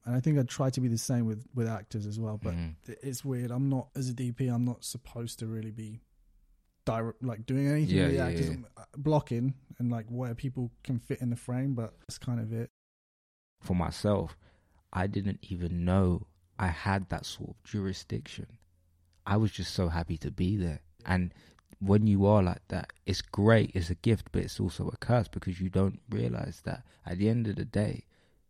[0.06, 2.38] And I think I try to be the same with with actors as well.
[2.38, 2.76] But Mhm.
[2.86, 3.52] it's weird.
[3.52, 4.47] I'm not as a DP.
[4.54, 6.02] I'm not supposed to really be
[6.85, 8.55] direct, like doing anything Yeah, with the yeah, actors, yeah.
[8.77, 11.73] Uh, blocking and like where people can fit in the frame.
[11.75, 12.69] But that's kind of it.
[13.61, 14.37] for myself,
[14.91, 16.27] I didn't even know
[16.59, 18.47] I had that sort of jurisdiction.
[19.25, 20.81] I was just so happy to be there.
[21.05, 21.33] And
[21.79, 25.27] when you are like that, it's great, it's a gift, but it's also a curse
[25.27, 28.05] because you don't realize that at the end of the day,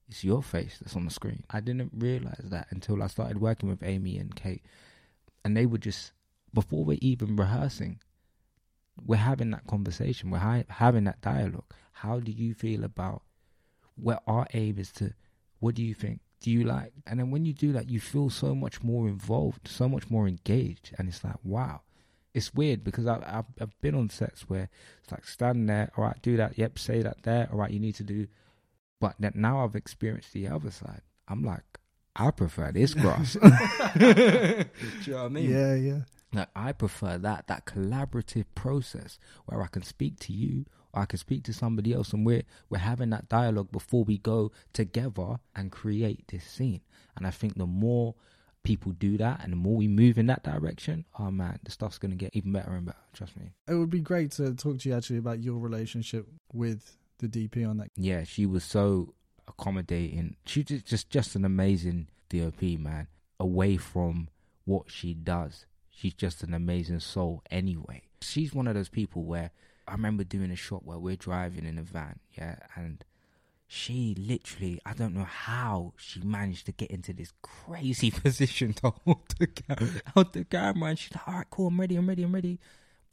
[0.09, 1.43] it's your face that's on the screen.
[1.49, 4.63] I didn't realize that until I started working with Amy and Kate.
[5.45, 6.11] And they were just,
[6.53, 7.99] before we're even rehearsing,
[9.05, 11.71] we're having that conversation, we're hi- having that dialogue.
[11.93, 13.23] How do you feel about
[13.95, 15.13] where our aim is to
[15.59, 16.19] what do you think?
[16.41, 19.65] Do you like and then when you do that you feel so much more involved
[19.67, 21.81] so much more engaged and it's like wow.
[22.33, 24.67] It's weird because I've, I've, I've been on sets where
[25.03, 27.79] it's like stand there all right do that yep say that there all right you
[27.79, 28.27] need to do
[28.99, 31.01] but that now i've experienced the other side.
[31.27, 31.63] I'm like
[32.15, 33.33] i prefer this grass.
[33.97, 35.49] Do you know what i mean?
[35.49, 35.99] Yeah, yeah.
[36.33, 41.05] Like I prefer that that collaborative process where I can speak to you or I
[41.05, 45.37] can speak to somebody else and we're we're having that dialogue before we go together
[45.55, 46.81] and create this scene.
[47.15, 48.15] And I think the more
[48.63, 51.97] people do that and the more we move in that direction, oh man, the stuff's
[51.97, 52.97] gonna get even better and better.
[53.13, 53.51] Trust me.
[53.67, 57.67] It would be great to talk to you actually about your relationship with the DP
[57.67, 57.89] on that.
[57.95, 59.13] Yeah, she was so
[59.47, 60.35] accommodating.
[60.45, 63.07] She just just just an amazing DOP man.
[63.39, 64.29] Away from
[64.65, 67.41] what she does, she's just an amazing soul.
[67.51, 69.51] Anyway, she's one of those people where
[69.87, 73.03] I remember doing a shot where we're driving in a van, yeah, and
[73.67, 78.93] she literally, I don't know how she managed to get into this crazy position to
[79.05, 82.07] hold the, ca- hold the camera, and she's like, "All right, cool, I'm ready, I'm
[82.07, 82.59] ready, I'm ready,"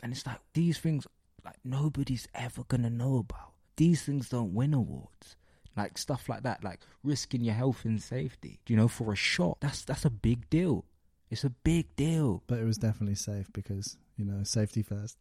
[0.03, 1.07] and it's like these things,
[1.45, 3.53] like nobody's ever gonna know about.
[3.77, 5.37] These things don't win awards
[5.77, 8.61] like stuff like that, like risking your health and safety.
[8.66, 10.85] You know, for a shot, that's that's a big deal.
[11.31, 12.43] It's a big deal.
[12.47, 15.16] But it was definitely safe because you know safety first.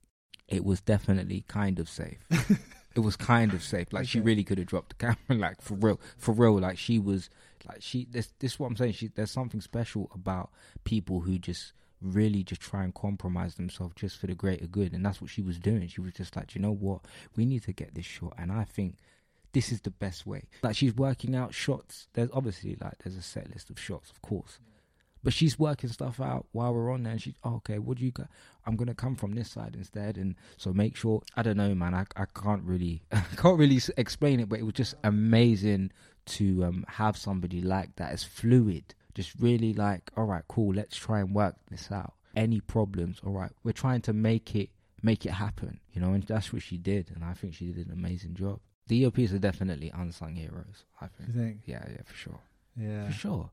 [0.48, 2.18] It was definitely kind of safe.
[2.96, 3.94] it was kind of safe.
[3.94, 5.18] Like she really could have dropped the camera.
[5.30, 6.60] Like for real, for real.
[6.60, 7.30] Like she was,
[7.68, 8.08] like she.
[8.10, 8.94] This, this is what I'm saying.
[8.94, 10.50] She, there's something special about
[10.84, 15.06] people who just really just try and compromise themselves just for the greater good, and
[15.06, 15.88] that's what she was doing.
[15.88, 17.02] She was just like, you know what,
[17.36, 18.98] we need to get this shot, and I think
[19.52, 20.48] this is the best way.
[20.64, 22.08] Like she's working out shots.
[22.14, 24.60] There's obviously like there's a set list of shots, of course.
[25.24, 27.12] But she's working stuff out while we're on there.
[27.14, 27.78] And she's oh, okay.
[27.80, 28.28] What do you got?
[28.66, 31.22] I'm gonna come from this side instead, and so make sure.
[31.36, 31.94] I don't know, man.
[31.94, 35.92] I I can't really I can't really explain it, but it was just amazing
[36.28, 38.14] to um have somebody like that.
[38.14, 38.96] It's fluid.
[39.16, 40.74] Just really like, all right, cool.
[40.74, 42.14] Let's try and work this out.
[42.36, 43.20] Any problems?
[43.26, 44.70] All right, we're trying to make it
[45.02, 45.80] make it happen.
[45.94, 48.60] You know, and that's what she did, and I think she did an amazing job.
[48.88, 50.86] The DOPs are definitely unsung heroes.
[51.02, 51.36] I You think.
[51.38, 51.58] think?
[51.66, 52.40] Yeah, yeah, for sure
[52.78, 53.08] Yeah.
[53.08, 53.50] for sure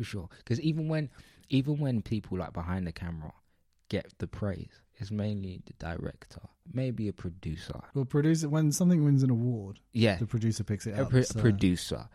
[0.00, 0.28] for sure.
[0.38, 1.10] Because even when
[1.50, 3.32] even when people like behind the camera
[3.90, 6.40] get the praise it's mainly the director
[6.72, 7.80] maybe a producer.
[7.94, 10.16] Well, producer when something wins an award, yeah.
[10.16, 11.10] the producer picks it a, up.
[11.10, 12.08] pro- so- producer.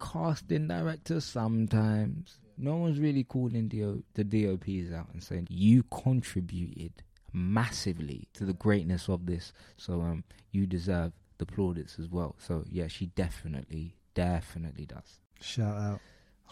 [0.00, 2.38] Casting director sometimes.
[2.58, 6.92] No one's really calling the, the dops out and saying you contributed
[7.32, 12.36] massively to the greatness of this so um you deserve the plaudits as well.
[12.38, 15.18] So yeah she definitely definitely does.
[15.40, 16.00] Shout out.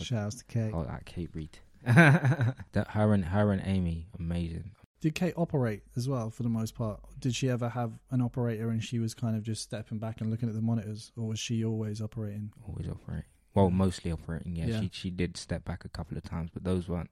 [0.04, 0.72] Shout outs to Kate.
[0.74, 1.58] Oh, that Kate Reid.
[1.84, 4.72] that her and her and Amy, amazing.
[5.00, 7.00] Did Kate operate as well for the most part?
[7.18, 10.30] Did she ever have an operator and she was kind of just stepping back and
[10.30, 12.52] looking at the monitors, or was she always operating?
[12.68, 13.24] Always operating.
[13.54, 14.56] Well, mostly operating.
[14.56, 14.80] Yeah, Yeah.
[14.80, 17.10] she she did step back a couple of times, but those weren't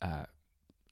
[0.00, 0.24] uh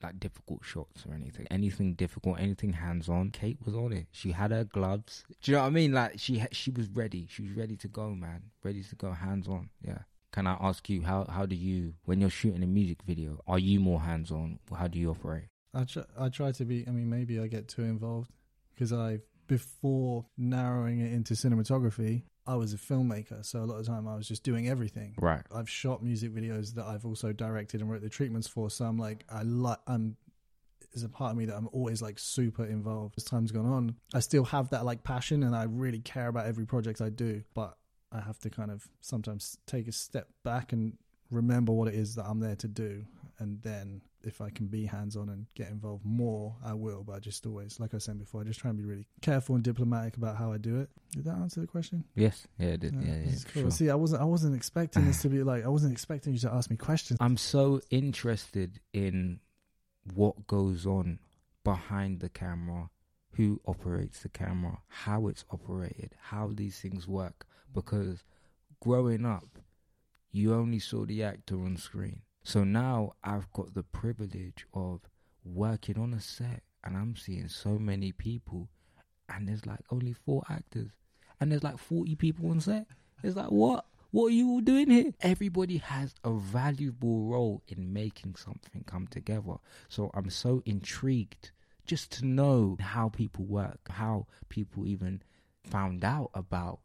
[0.03, 1.47] like difficult shots or anything.
[1.51, 3.31] Anything difficult, anything hands on.
[3.31, 4.07] Kate was on it.
[4.13, 5.25] She had her gloves.
[5.43, 5.93] Do you know what I mean?
[5.93, 7.27] Like she she was ready.
[7.29, 8.45] She was ready to go, man.
[8.63, 9.69] Ready to go, hands on.
[9.83, 9.99] Yeah.
[10.33, 13.41] Can I ask you how how do you when you're shooting a music video?
[13.47, 14.59] Are you more hands on?
[14.77, 15.45] How do you operate?
[15.75, 16.85] I try, I try to be.
[16.87, 18.31] I mean, maybe I get too involved
[18.75, 23.85] because I before narrowing it into cinematography, I was a filmmaker, so a lot of
[23.85, 25.15] the time I was just doing everything.
[25.19, 25.43] Right.
[25.53, 28.71] I've shot music videos that I've also directed and wrote the treatments for.
[28.71, 30.17] So I'm like, I like, I'm.
[30.93, 33.15] There's a part of me that I'm always like super involved.
[33.17, 36.47] As time's gone on, I still have that like passion, and I really care about
[36.47, 37.43] every project I do.
[37.55, 37.77] But
[38.13, 40.97] I have to kind of sometimes take a step back and
[41.31, 43.05] remember what it is that I'm there to do,
[43.39, 47.03] and then if I can be hands on and get involved more, I will.
[47.05, 49.55] But I just always, like I said before, I just try and be really careful
[49.55, 50.91] and diplomatic about how I do it.
[51.13, 52.05] Did that answer the question?
[52.15, 52.47] Yes.
[52.59, 52.69] Yeah.
[52.69, 52.95] It did.
[52.95, 53.15] Yeah.
[53.25, 53.31] Yeah.
[53.31, 53.63] for cool.
[53.63, 53.71] sure.
[53.71, 56.53] See, I wasn't, I wasn't expecting this to be like, I wasn't expecting you to
[56.53, 57.19] ask me questions.
[57.21, 59.41] I'm so interested in
[60.15, 61.19] what goes on
[61.65, 62.91] behind the camera,
[63.33, 67.47] who operates the camera, how it's operated, how these things work.
[67.73, 68.25] Because
[68.81, 69.59] growing up,
[70.33, 72.23] you only saw the actor on screen.
[72.43, 75.01] So now I've got the privilege of
[75.45, 78.69] working on a set and I'm seeing so many people
[79.29, 80.91] and there's like only four actors
[81.41, 82.87] and there's like 40 people on set.
[83.23, 83.85] It's like, what?
[84.13, 85.13] What are you all doing here?
[85.21, 89.55] Everybody has a valuable role in making something come together.
[89.89, 91.53] So I'm so intrigued
[91.87, 95.23] just to know how people work, how people even
[95.63, 96.81] found out about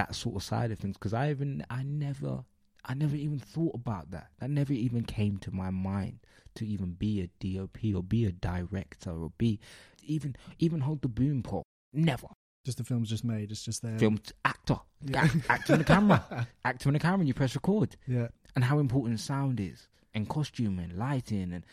[0.00, 0.96] that sort of side of things.
[0.96, 2.44] Because I even, I never,
[2.84, 4.28] I never even thought about that.
[4.38, 6.20] That never even came to my mind
[6.54, 9.60] to even be a DOP or be a director or be
[10.02, 11.62] even even hold the boom pole.
[11.92, 12.26] Never.
[12.64, 13.50] Just the film's just made.
[13.50, 13.98] It's just there.
[13.98, 15.24] Film actor, Yeah.
[15.24, 17.20] Act- actor on the camera, actor on the camera.
[17.20, 18.28] And you press record, Yeah.
[18.54, 21.64] and how important sound is, and costume and lighting, and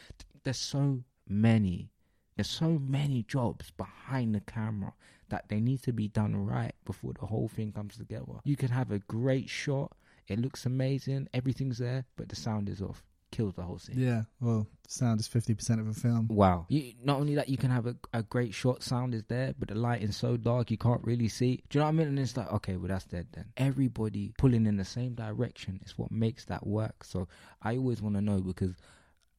[0.44, 1.90] there's so many,
[2.36, 4.94] there's so many jobs behind the camera
[5.30, 8.34] that they need to be done right before the whole thing comes together.
[8.44, 9.92] You can have a great shot,
[10.28, 14.00] it looks amazing, everything's there, but the sound is off, kills the whole scene.
[14.00, 14.24] Yeah.
[14.40, 16.28] Well, sound is fifty percent of a film.
[16.30, 16.66] Wow.
[16.70, 19.68] You, not only that, you can have a, a great shot, sound is there, but
[19.68, 21.63] the lighting's so dark you can't really see.
[21.70, 22.08] Do you know what I mean?
[22.08, 23.46] And it's like, okay, well, that's dead then.
[23.58, 27.04] Everybody pulling in the same direction is what makes that work.
[27.04, 27.28] So
[27.62, 28.76] I always want to know because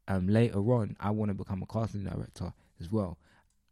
[0.07, 3.19] um, later on, I want to become a casting director as well.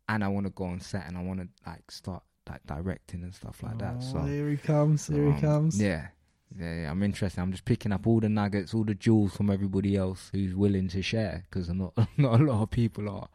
[0.08, 3.22] And I want to go on set and I want to like start like directing
[3.22, 3.96] and stuff like that.
[3.98, 5.06] Oh, So here he comes.
[5.06, 5.80] Here um, he comes.
[5.80, 6.08] Yeah.
[6.56, 7.40] Yeah, yeah, I'm interested.
[7.40, 10.88] I'm just picking up all the nuggets, all the jewels from everybody else who's willing
[10.88, 13.28] to share, because not not a lot of people are.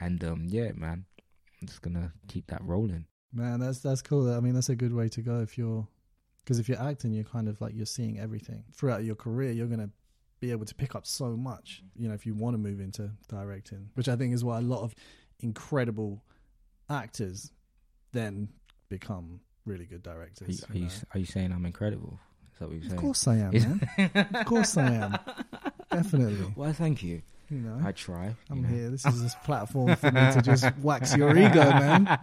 [0.00, 1.06] And um, yeah, man,
[1.60, 3.06] I'm just gonna keep that rolling.
[3.32, 4.32] Man, that's that's cool.
[4.32, 5.88] I mean, that's a good way to go if you're,
[6.44, 9.50] because if you're acting, you're kind of like you're seeing everything throughout your career.
[9.50, 9.90] You're gonna
[10.40, 11.82] be able to pick up so much.
[11.96, 14.66] You know, if you want to move into directing, which I think is what a
[14.66, 14.94] lot of
[15.40, 16.22] incredible
[16.90, 17.52] actors
[18.12, 18.48] then
[18.88, 20.64] become really good Are you, directors.
[20.70, 22.18] are you you, are you saying I'm incredible?
[22.52, 24.26] Is that what you're Of course I am, man.
[24.34, 25.18] Of course I am.
[25.92, 26.52] Definitely.
[26.56, 27.22] Well, thank you.
[27.50, 28.34] You know, I try.
[28.50, 28.68] I'm know.
[28.68, 28.90] here.
[28.90, 32.18] This is this platform for me to just wax your ego, man.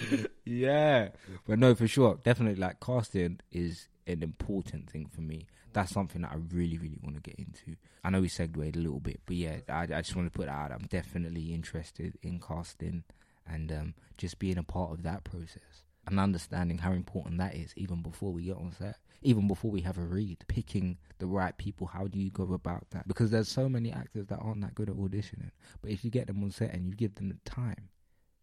[0.44, 1.10] yeah,
[1.46, 2.60] but no, for sure, definitely.
[2.60, 5.46] Like casting is an important thing for me.
[5.72, 7.76] That's something that I really, really want to get into.
[8.04, 10.46] I know we segued a little bit, but yeah, I, I just want to put
[10.46, 10.72] that out.
[10.72, 13.04] I'm definitely interested in casting
[13.46, 17.72] and um, just being a part of that process and understanding how important that is,
[17.76, 21.56] even before we get on set, even before we have a read, picking the right
[21.56, 21.86] people.
[21.86, 23.06] How do you go about that?
[23.06, 26.26] Because there's so many actors that aren't that good at auditioning, but if you get
[26.26, 27.88] them on set and you give them the time,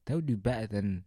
[0.06, 1.04] they'll do better than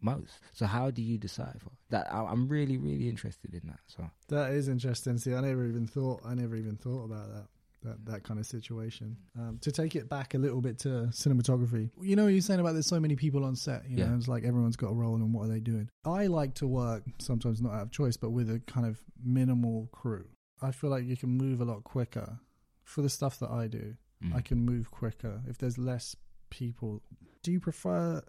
[0.00, 0.40] most.
[0.52, 2.12] So how do you decipher that?
[2.12, 3.80] I- I'm really, really interested in that.
[3.86, 5.18] So That is interesting.
[5.18, 6.20] See, I never even thought.
[6.24, 7.46] I never even thought about that.
[7.82, 9.16] That that kind of situation.
[9.38, 12.74] Um, to take it back a little bit to cinematography, you know, you're saying about
[12.74, 13.88] there's so many people on set.
[13.88, 14.10] You Yeah.
[14.10, 15.88] know, it's like everyone's got a role, and what are they doing?
[16.04, 19.88] I like to work sometimes not out of choice, but with a kind of minimal
[19.92, 20.26] crew.
[20.60, 22.38] I feel like you can move a lot quicker
[22.84, 23.96] for the stuff that I do.
[24.22, 24.34] mm.
[24.34, 26.14] I can move quicker if there's less
[26.50, 27.00] people.
[27.42, 28.20] Do you prefer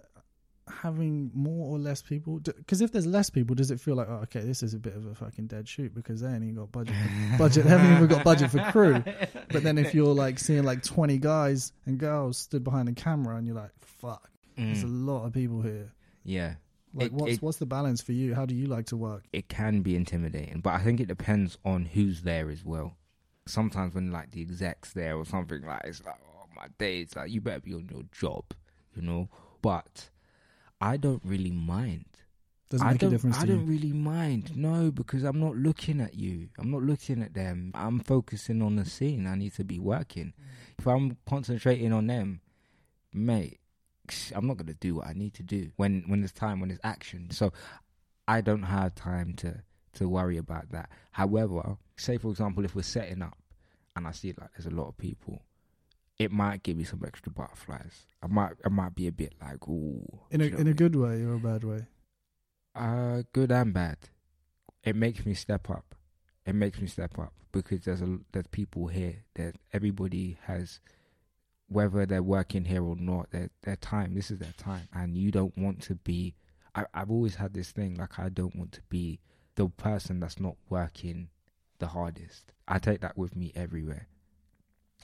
[0.81, 2.39] having more or less people?
[2.39, 4.95] Because if there's less people, does it feel like, oh, okay, this is a bit
[4.95, 6.95] of a fucking dead shoot because they ain't even got budget.
[7.37, 9.03] budget, they haven't even got budget for crew.
[9.51, 13.35] But then if you're like seeing like 20 guys and girls stood behind the camera,
[13.37, 15.05] and you're like, fuck, there's a Mm.
[15.05, 15.91] lot of people here.
[16.23, 16.55] yeah,
[16.93, 18.35] Like, It- what's it- what's the balance for you?
[18.35, 19.23] How do you like to work?
[19.33, 22.97] it can be intimidating, but I think it depends on who's there as well.
[23.47, 27.31] Sometimes when like the execs there or something like it's like oh my days, like
[27.31, 28.43] you better be on your job,
[28.95, 29.29] you know.
[29.63, 30.09] But
[30.81, 32.05] I don't really mind.
[32.69, 33.09] Doesn't I make don't.
[33.09, 34.55] a difference I to don't really mind.
[34.55, 36.47] No, because I'm not looking at you.
[36.57, 37.71] I'm not looking at them.
[37.75, 39.27] I'm focusing on the scene.
[39.27, 40.33] I need to be working.
[40.79, 42.39] If I'm concentrating on them,
[43.13, 43.59] mate,
[44.33, 46.79] I'm not gonna do what I need to do when when there's time when there's
[46.83, 47.29] action.
[47.31, 47.51] So
[48.27, 49.63] I don't have time to
[49.93, 50.89] to worry about that.
[51.11, 53.37] However, say for example, if we're setting up
[53.95, 55.41] and I see like there's a lot of people.
[56.21, 58.05] It might give me some extra butterflies.
[58.21, 60.05] I might, I might be a bit like, ooh.
[60.29, 60.75] In a do you know in a mean?
[60.75, 61.87] good way or a bad way?
[62.75, 63.97] Uh, good and bad.
[64.83, 65.95] It makes me step up.
[66.45, 70.79] It makes me step up because there's a there's people here that everybody has,
[71.67, 74.13] whether they're working here or not, their their time.
[74.13, 76.35] This is their time, and you don't want to be.
[76.75, 79.19] I, I've always had this thing like I don't want to be
[79.55, 81.29] the person that's not working
[81.79, 82.53] the hardest.
[82.67, 84.07] I take that with me everywhere.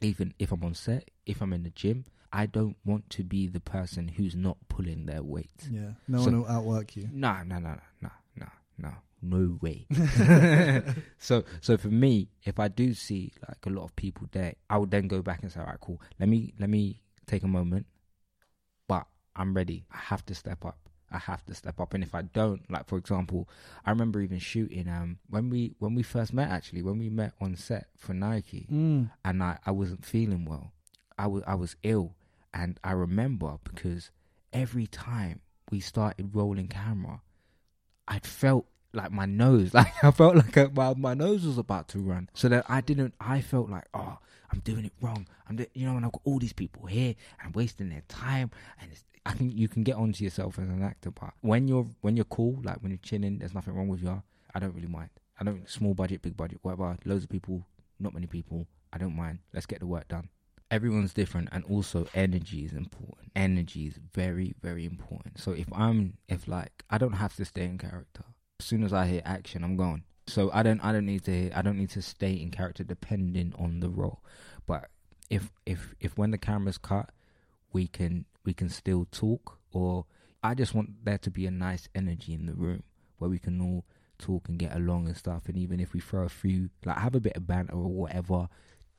[0.02, 3.48] Even if I'm on set, if I'm in the gym, I don't want to be
[3.48, 5.68] the person who's not pulling their weight.
[5.72, 7.10] Yeah, no So- one will outwork you.
[7.12, 8.92] No, no, no, no, no, no,
[9.22, 9.88] no way.
[11.18, 14.78] so, so for me, if I do see like a lot of people there, I
[14.78, 16.00] would then go back and say, "All right, cool.
[16.20, 17.86] Let me let me take a moment,
[18.88, 19.86] but I'm ready.
[19.92, 20.78] I have to step up.
[21.12, 21.94] I have to step up.
[21.94, 23.48] And if I don't, like for example,
[23.86, 27.34] I remember even shooting um when we when we first met actually when we met
[27.42, 29.10] on set for Nike, Mm.
[29.26, 30.72] and I I wasn't feeling well.
[31.18, 32.16] I was I was ill,
[32.54, 34.12] and I remember because
[34.54, 35.42] every time
[35.72, 37.22] we started rolling camera,
[38.08, 41.88] I felt like my nose, like I felt like uh my my nose was about
[41.90, 42.30] to run.
[42.34, 43.14] So that I didn't.
[43.20, 44.18] I felt like oh.
[44.50, 45.28] I'm doing it wrong.
[45.50, 48.50] I'm, do- you know, and I've got all these people here and wasting their time.
[48.80, 51.86] And it's, I think you can get onto yourself as an actor, but when you're
[52.00, 54.24] when you're cool, like when you're chilling, there's nothing wrong with you.
[54.56, 55.10] I don't really mind.
[55.38, 56.98] I don't small budget, big budget, whatever.
[57.04, 57.66] Loads of people,
[58.00, 58.68] not many people.
[58.94, 59.40] I don't mind.
[59.54, 60.30] Let's get the work done.
[60.72, 63.32] Everyone's different, and also energy is important.
[63.36, 65.40] Energy is very, very important.
[65.40, 68.24] So if I'm, if like, I don't have to stay in character.
[68.60, 70.04] As soon as I hear action, I'm gone.
[70.26, 73.54] So I don't, I don't need to, I don't need to stay in character depending
[73.60, 74.22] on the role.
[74.66, 74.90] But
[75.30, 77.12] if, if, if when the camera's cut,
[77.72, 79.60] we can, we can still talk.
[79.74, 80.06] Or
[80.42, 82.82] I just want there to be a nice energy in the room
[83.18, 83.86] where we can all
[84.18, 85.44] talk and get along and stuff.
[85.48, 88.48] And even if we throw a few, like have a bit of banter or whatever,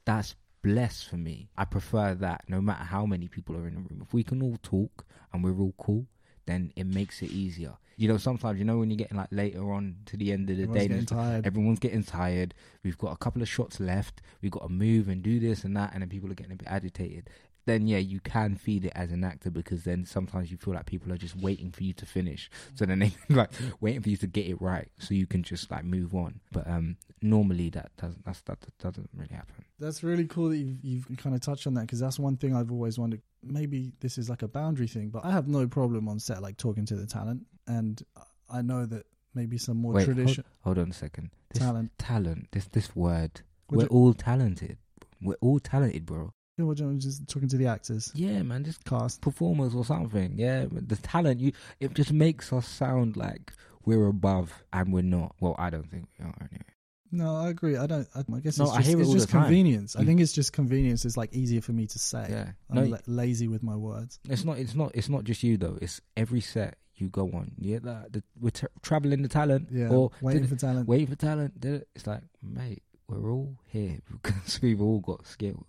[0.05, 1.49] that's blessed for me.
[1.57, 4.03] I prefer that no matter how many people are in the room.
[4.07, 6.07] If we can all talk and we're all cool,
[6.47, 7.75] then it makes it easier.
[7.97, 10.57] You know, sometimes you know when you're getting like later on to the end of
[10.57, 11.47] the Everyone's day, getting tired.
[11.47, 12.55] everyone's getting tired.
[12.85, 14.23] We've got a couple of shots left.
[14.41, 16.57] We've got to move and do this and that, and then people are getting a
[16.57, 17.29] bit agitated.
[17.69, 20.87] Then yeah, you can feed it as an actor because then sometimes you feel like
[20.87, 22.51] people are just waiting for you to finish.
[22.75, 23.51] So then they like
[23.83, 26.41] waiting for you to get it right, so you can just like move on.
[26.51, 29.67] But um, normally that doesn't that's, that doesn't really happen.
[29.79, 32.57] That's really cool that you've, you've kind of touched on that because that's one thing
[32.57, 33.21] I've always wondered.
[33.43, 36.57] Maybe this is like a boundary thing, but I have no problem on set like
[36.57, 38.03] talking to the talent, and
[38.49, 39.05] I know that
[39.35, 41.33] maybe some more Wait, tradition Hold on a second.
[41.51, 41.91] This talent.
[41.99, 44.79] talent, this this word, What we're all talented.
[45.21, 46.33] We're all talented, bro.
[46.59, 49.21] Yeah, what do you- just talking to the actors, Yeah, man, just cast.
[49.23, 50.35] performers or something.
[50.37, 53.53] Yeah, the talent you it just makes us sound like
[53.87, 55.35] we're above and we're not.
[55.41, 56.65] Well, I don't think we are anyway.
[57.11, 57.77] No, I agree.
[57.79, 58.07] I don't.
[58.15, 59.97] I, I guess No, it's I just, hear it it's just convenience.
[59.97, 61.07] I think it's just convenience.
[61.07, 62.27] It's like easier for me to say.
[62.29, 64.19] Yeah, I'm no, la- lazy with my words.
[64.29, 64.59] it's not.
[64.59, 64.91] It's not.
[64.95, 65.79] It's not just you though.
[65.81, 67.53] It's every set you go on.
[67.57, 69.69] Yeah, the, the, we're t- traveling the talent.
[69.73, 70.87] Yeah, or waiting for talent.
[70.87, 71.59] waiting for talent.
[71.59, 75.65] did it- It's like, mate, we're all here because we've all got skills.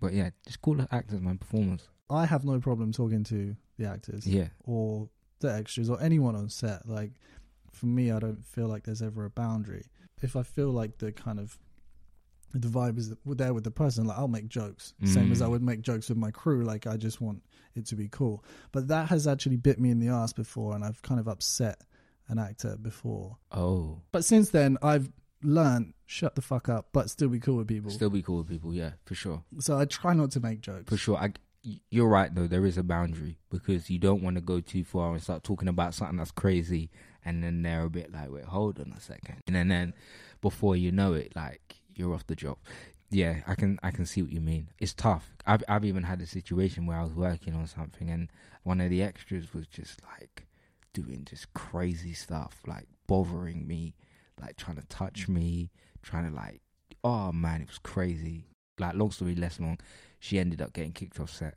[0.00, 1.88] But yeah, just call it actors, man, performers.
[2.08, 5.08] I have no problem talking to the actors Yeah, or
[5.40, 6.88] the extras or anyone on set.
[6.88, 7.12] Like
[7.72, 9.86] for me, I don't feel like there's ever a boundary.
[10.22, 11.58] If I feel like the kind of
[12.52, 15.50] the vibe is there with the person, like I'll make jokes, same as I Mm.
[15.50, 16.64] would make jokes with my crew.
[16.64, 17.44] Like I just want
[17.76, 18.42] it to be cool.
[18.72, 21.80] But that has actually bit me in the ass before, and I've kind of upset
[22.28, 23.36] an actor before.
[23.52, 25.10] Oh, But since then, I've
[25.42, 27.90] learned shut the fuck up, but still be cool with people.
[27.90, 28.74] still be cool with people.
[28.74, 29.42] Yeah, for sure.
[29.58, 30.88] so I try not to make jokes.
[30.88, 31.16] For sure.
[31.16, 31.32] I,
[31.62, 32.46] you're right, though.
[32.46, 35.68] There is a boundary because you don't want to go too far and start talking
[35.68, 36.90] about something that's crazy.
[37.24, 39.42] And then they're a bit like, wait, hold on a second.
[39.46, 39.94] And then
[40.40, 42.56] before you know it, like, you're off the job.
[43.10, 44.68] Yeah, I can I can see what you mean.
[44.78, 45.34] It's tough.
[45.44, 48.30] I've I've even had a situation where I was working on something and
[48.62, 50.46] one of the extras was just like
[50.92, 53.96] doing just crazy stuff, like bothering me,
[54.40, 55.70] like trying to touch me,
[56.02, 56.60] trying to like
[57.04, 58.44] oh man, it was crazy.
[58.78, 59.78] Like long story less long,
[60.18, 61.56] she ended up getting kicked off set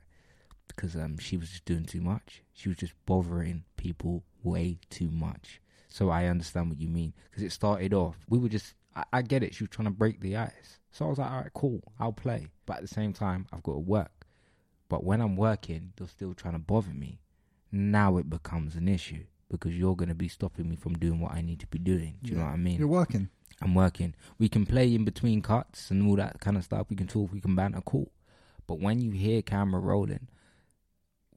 [0.68, 2.42] because um she was just doing too much.
[2.52, 5.60] She was just bothering people way too much.
[5.88, 8.16] So I understand what you mean because it started off.
[8.28, 9.54] We were just I, I get it.
[9.54, 10.80] She was trying to break the ice.
[10.90, 12.48] So I was like, all right, cool, I'll play.
[12.66, 14.26] But at the same time, I've got to work.
[14.88, 17.20] But when I'm working, they're still trying to bother me.
[17.72, 21.32] Now it becomes an issue because you're going to be stopping me from doing what
[21.32, 22.16] I need to be doing.
[22.22, 22.78] Do you know what I mean?
[22.78, 23.28] You're working.
[23.62, 24.14] I'm working.
[24.38, 26.86] We can play in between cuts and all that kind of stuff.
[26.90, 28.10] We can talk, we can banter, cool.
[28.66, 30.28] But when you hear camera rolling,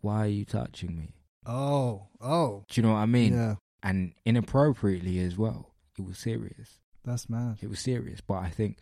[0.02, 1.14] why are you touching me?
[1.46, 3.34] Oh, oh, Do you know what I mean?
[3.34, 5.74] yeah, And inappropriately as well.
[5.98, 6.80] It was serious.
[7.06, 7.58] that's mad.
[7.62, 8.20] It was serious.
[8.22, 8.78] But I think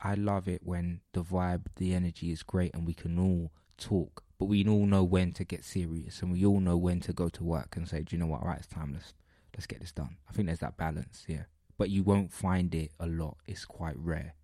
[0.00, 4.24] I love it when the vibe, the energy is great and we can all talk.
[4.38, 7.28] But we all know when to get serious and we all know when to go
[7.30, 9.14] to work and say, Do you know what, all right, it's time, let's
[9.54, 10.16] let's get this done.
[10.28, 11.42] I think there's that balance, yeah.
[11.76, 13.38] But you won't find it a lot.
[13.46, 14.34] It's quite rare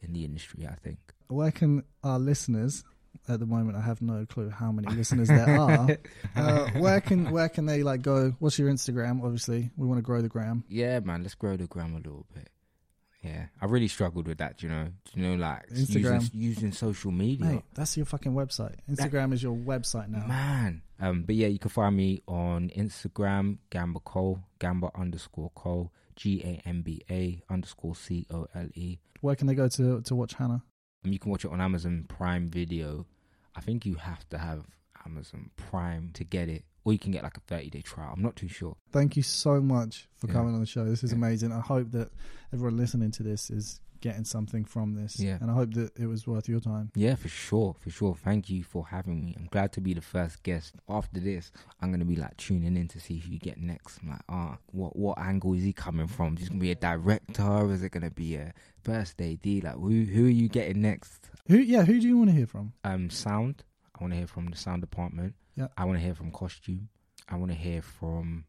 [0.00, 0.98] in the industry, I think.
[1.28, 2.84] Where can our listeners?
[3.28, 5.98] At the moment, I have no clue how many listeners there are.
[6.36, 8.32] Uh, where can where can they like go?
[8.38, 9.24] What's your Instagram?
[9.24, 10.62] Obviously, we want to grow the gram.
[10.68, 12.48] Yeah, man, let's grow the gram a little bit.
[13.22, 14.62] Yeah, I really struggled with that.
[14.62, 16.22] You know, you know, like Instagram.
[16.22, 17.46] using, using social media.
[17.46, 18.76] Mate, that's your fucking website.
[18.90, 20.26] Instagram is your website now.
[20.26, 20.82] Man.
[20.98, 26.40] Um, but yeah, you can find me on Instagram, Gamba Cole, Gamba underscore Cole, G
[26.42, 28.98] A M B A underscore C O L E.
[29.20, 30.62] Where can they go to to watch Hanna?
[31.04, 33.06] Um, You can watch it on Amazon Prime Video.
[33.54, 34.64] I think you have to have
[35.04, 38.12] Amazon Prime to get it, or you can get like a 30 day trial.
[38.16, 38.76] I'm not too sure.
[38.90, 40.32] Thank you so much for Yeah.
[40.34, 40.84] coming on the show.
[40.84, 41.16] This is Yeah.
[41.18, 41.52] amazing.
[41.52, 42.10] I hope that
[42.52, 45.20] everyone listening to this is getting something from this.
[45.20, 45.36] Yeah.
[45.42, 46.90] And I hope that it was worth your time.
[46.94, 48.14] Yeah, for sure, for sure.
[48.14, 49.34] Thank you for having me.
[49.38, 50.74] I'm glad to be the first guest.
[50.88, 51.52] After this,
[51.82, 53.98] I'm gonna be like tuning in to see who you get next.
[54.02, 56.36] I'm like, ah, what what angle is he coming from?
[56.38, 57.70] Is he gonna be a director?
[57.72, 59.60] Is it gonna be a first AD?
[59.60, 61.28] Like, who who are you getting next?
[61.48, 62.72] Who yeah, who do you want to hear from?
[62.84, 63.64] Um, sound.
[63.94, 65.34] I want to hear from the sound department.
[65.56, 65.68] Yeah.
[65.76, 66.88] I want to hear from costume.
[67.28, 68.44] I want to hear from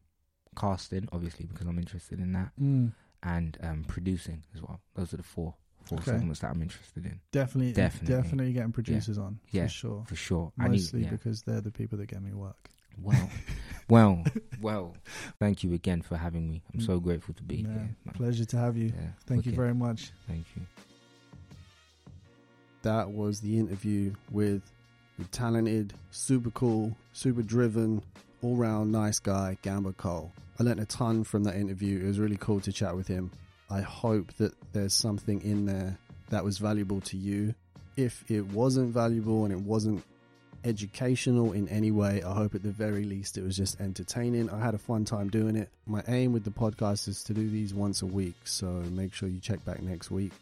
[0.56, 2.92] casting, obviously, because I'm interested in that, Mm,
[3.22, 4.80] and um, producing as well.
[4.94, 6.12] Those are the four four Okay.
[6.12, 8.14] segments that I'm interested in definitely Definitely.
[8.14, 9.64] definitely getting producers on Yeah.
[9.64, 10.04] for sure.
[10.06, 10.52] for sure.
[10.58, 11.10] I need, Mostly yeah.
[11.10, 12.70] because they're the people that get me work.
[13.00, 13.28] Well,
[13.88, 14.24] well,
[14.60, 14.94] well.
[15.40, 16.62] Thank you again for having me.
[16.72, 17.68] I'm so grateful to be Yeah.
[17.68, 17.96] here.
[18.04, 18.14] man.
[18.14, 18.92] Pleasure to have you.
[18.94, 20.12] Yeah, Thank you very much.
[20.28, 20.62] Thank you.
[22.82, 24.62] that was the interview with
[25.30, 28.02] talented, super cool, super driven,
[28.42, 30.32] all round nice guy, Gamba Cole.
[30.58, 32.02] I learnt a ton from that interview.
[32.02, 33.30] It was really cool to chat with him.
[33.70, 35.96] I hope that there's something in there
[36.30, 37.54] that was valuable to you.
[37.96, 40.02] If it wasn't valuable and it wasn't
[40.64, 44.50] educational in any way, I hope at the very least it was just entertaining.
[44.50, 45.68] I had a fun time doing it.
[45.86, 49.28] My aim with the podcast is to do these once a week, so make sure
[49.28, 50.32] you check back next week.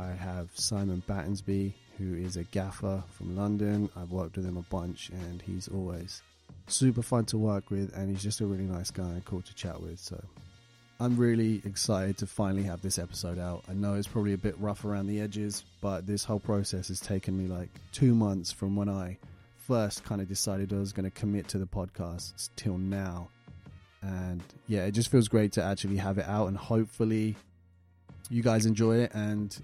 [0.00, 3.90] I have Simon Battensby, who is a gaffer from London.
[3.94, 6.22] I've worked with him a bunch, and he's always
[6.68, 9.54] super fun to work with, and he's just a really nice guy and cool to
[9.54, 9.98] chat with.
[9.98, 10.22] So
[10.98, 13.64] I'm really excited to finally have this episode out.
[13.68, 17.00] I know it's probably a bit rough around the edges, but this whole process has
[17.00, 19.18] taken me like two months from when I
[19.66, 23.28] first kind of decided I was going to commit to the podcast till now.
[24.00, 27.36] And yeah, it just feels great to actually have it out, and hopefully
[28.30, 29.58] you guys enjoy it and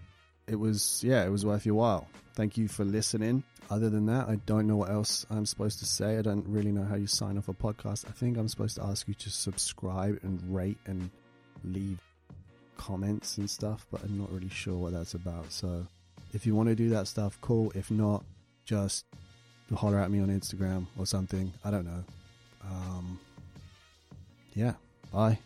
[0.46, 2.08] it was yeah it was worth your while.
[2.34, 3.42] Thank you for listening.
[3.68, 6.18] Other than that i don't know what else i'm supposed to say.
[6.18, 8.06] I don't really know how you sign off a podcast.
[8.08, 11.10] I think i'm supposed to ask you to subscribe and rate and
[11.64, 11.98] leave
[12.76, 15.50] comments and stuff but i'm not really sure what that's about.
[15.50, 15.84] So
[16.32, 17.72] if you want to do that stuff cool.
[17.74, 18.24] If not
[18.64, 19.04] just
[19.74, 21.52] holler at me on instagram or something.
[21.64, 22.04] I don't know.
[22.62, 23.18] Um
[24.54, 24.74] yeah
[25.12, 25.38] bye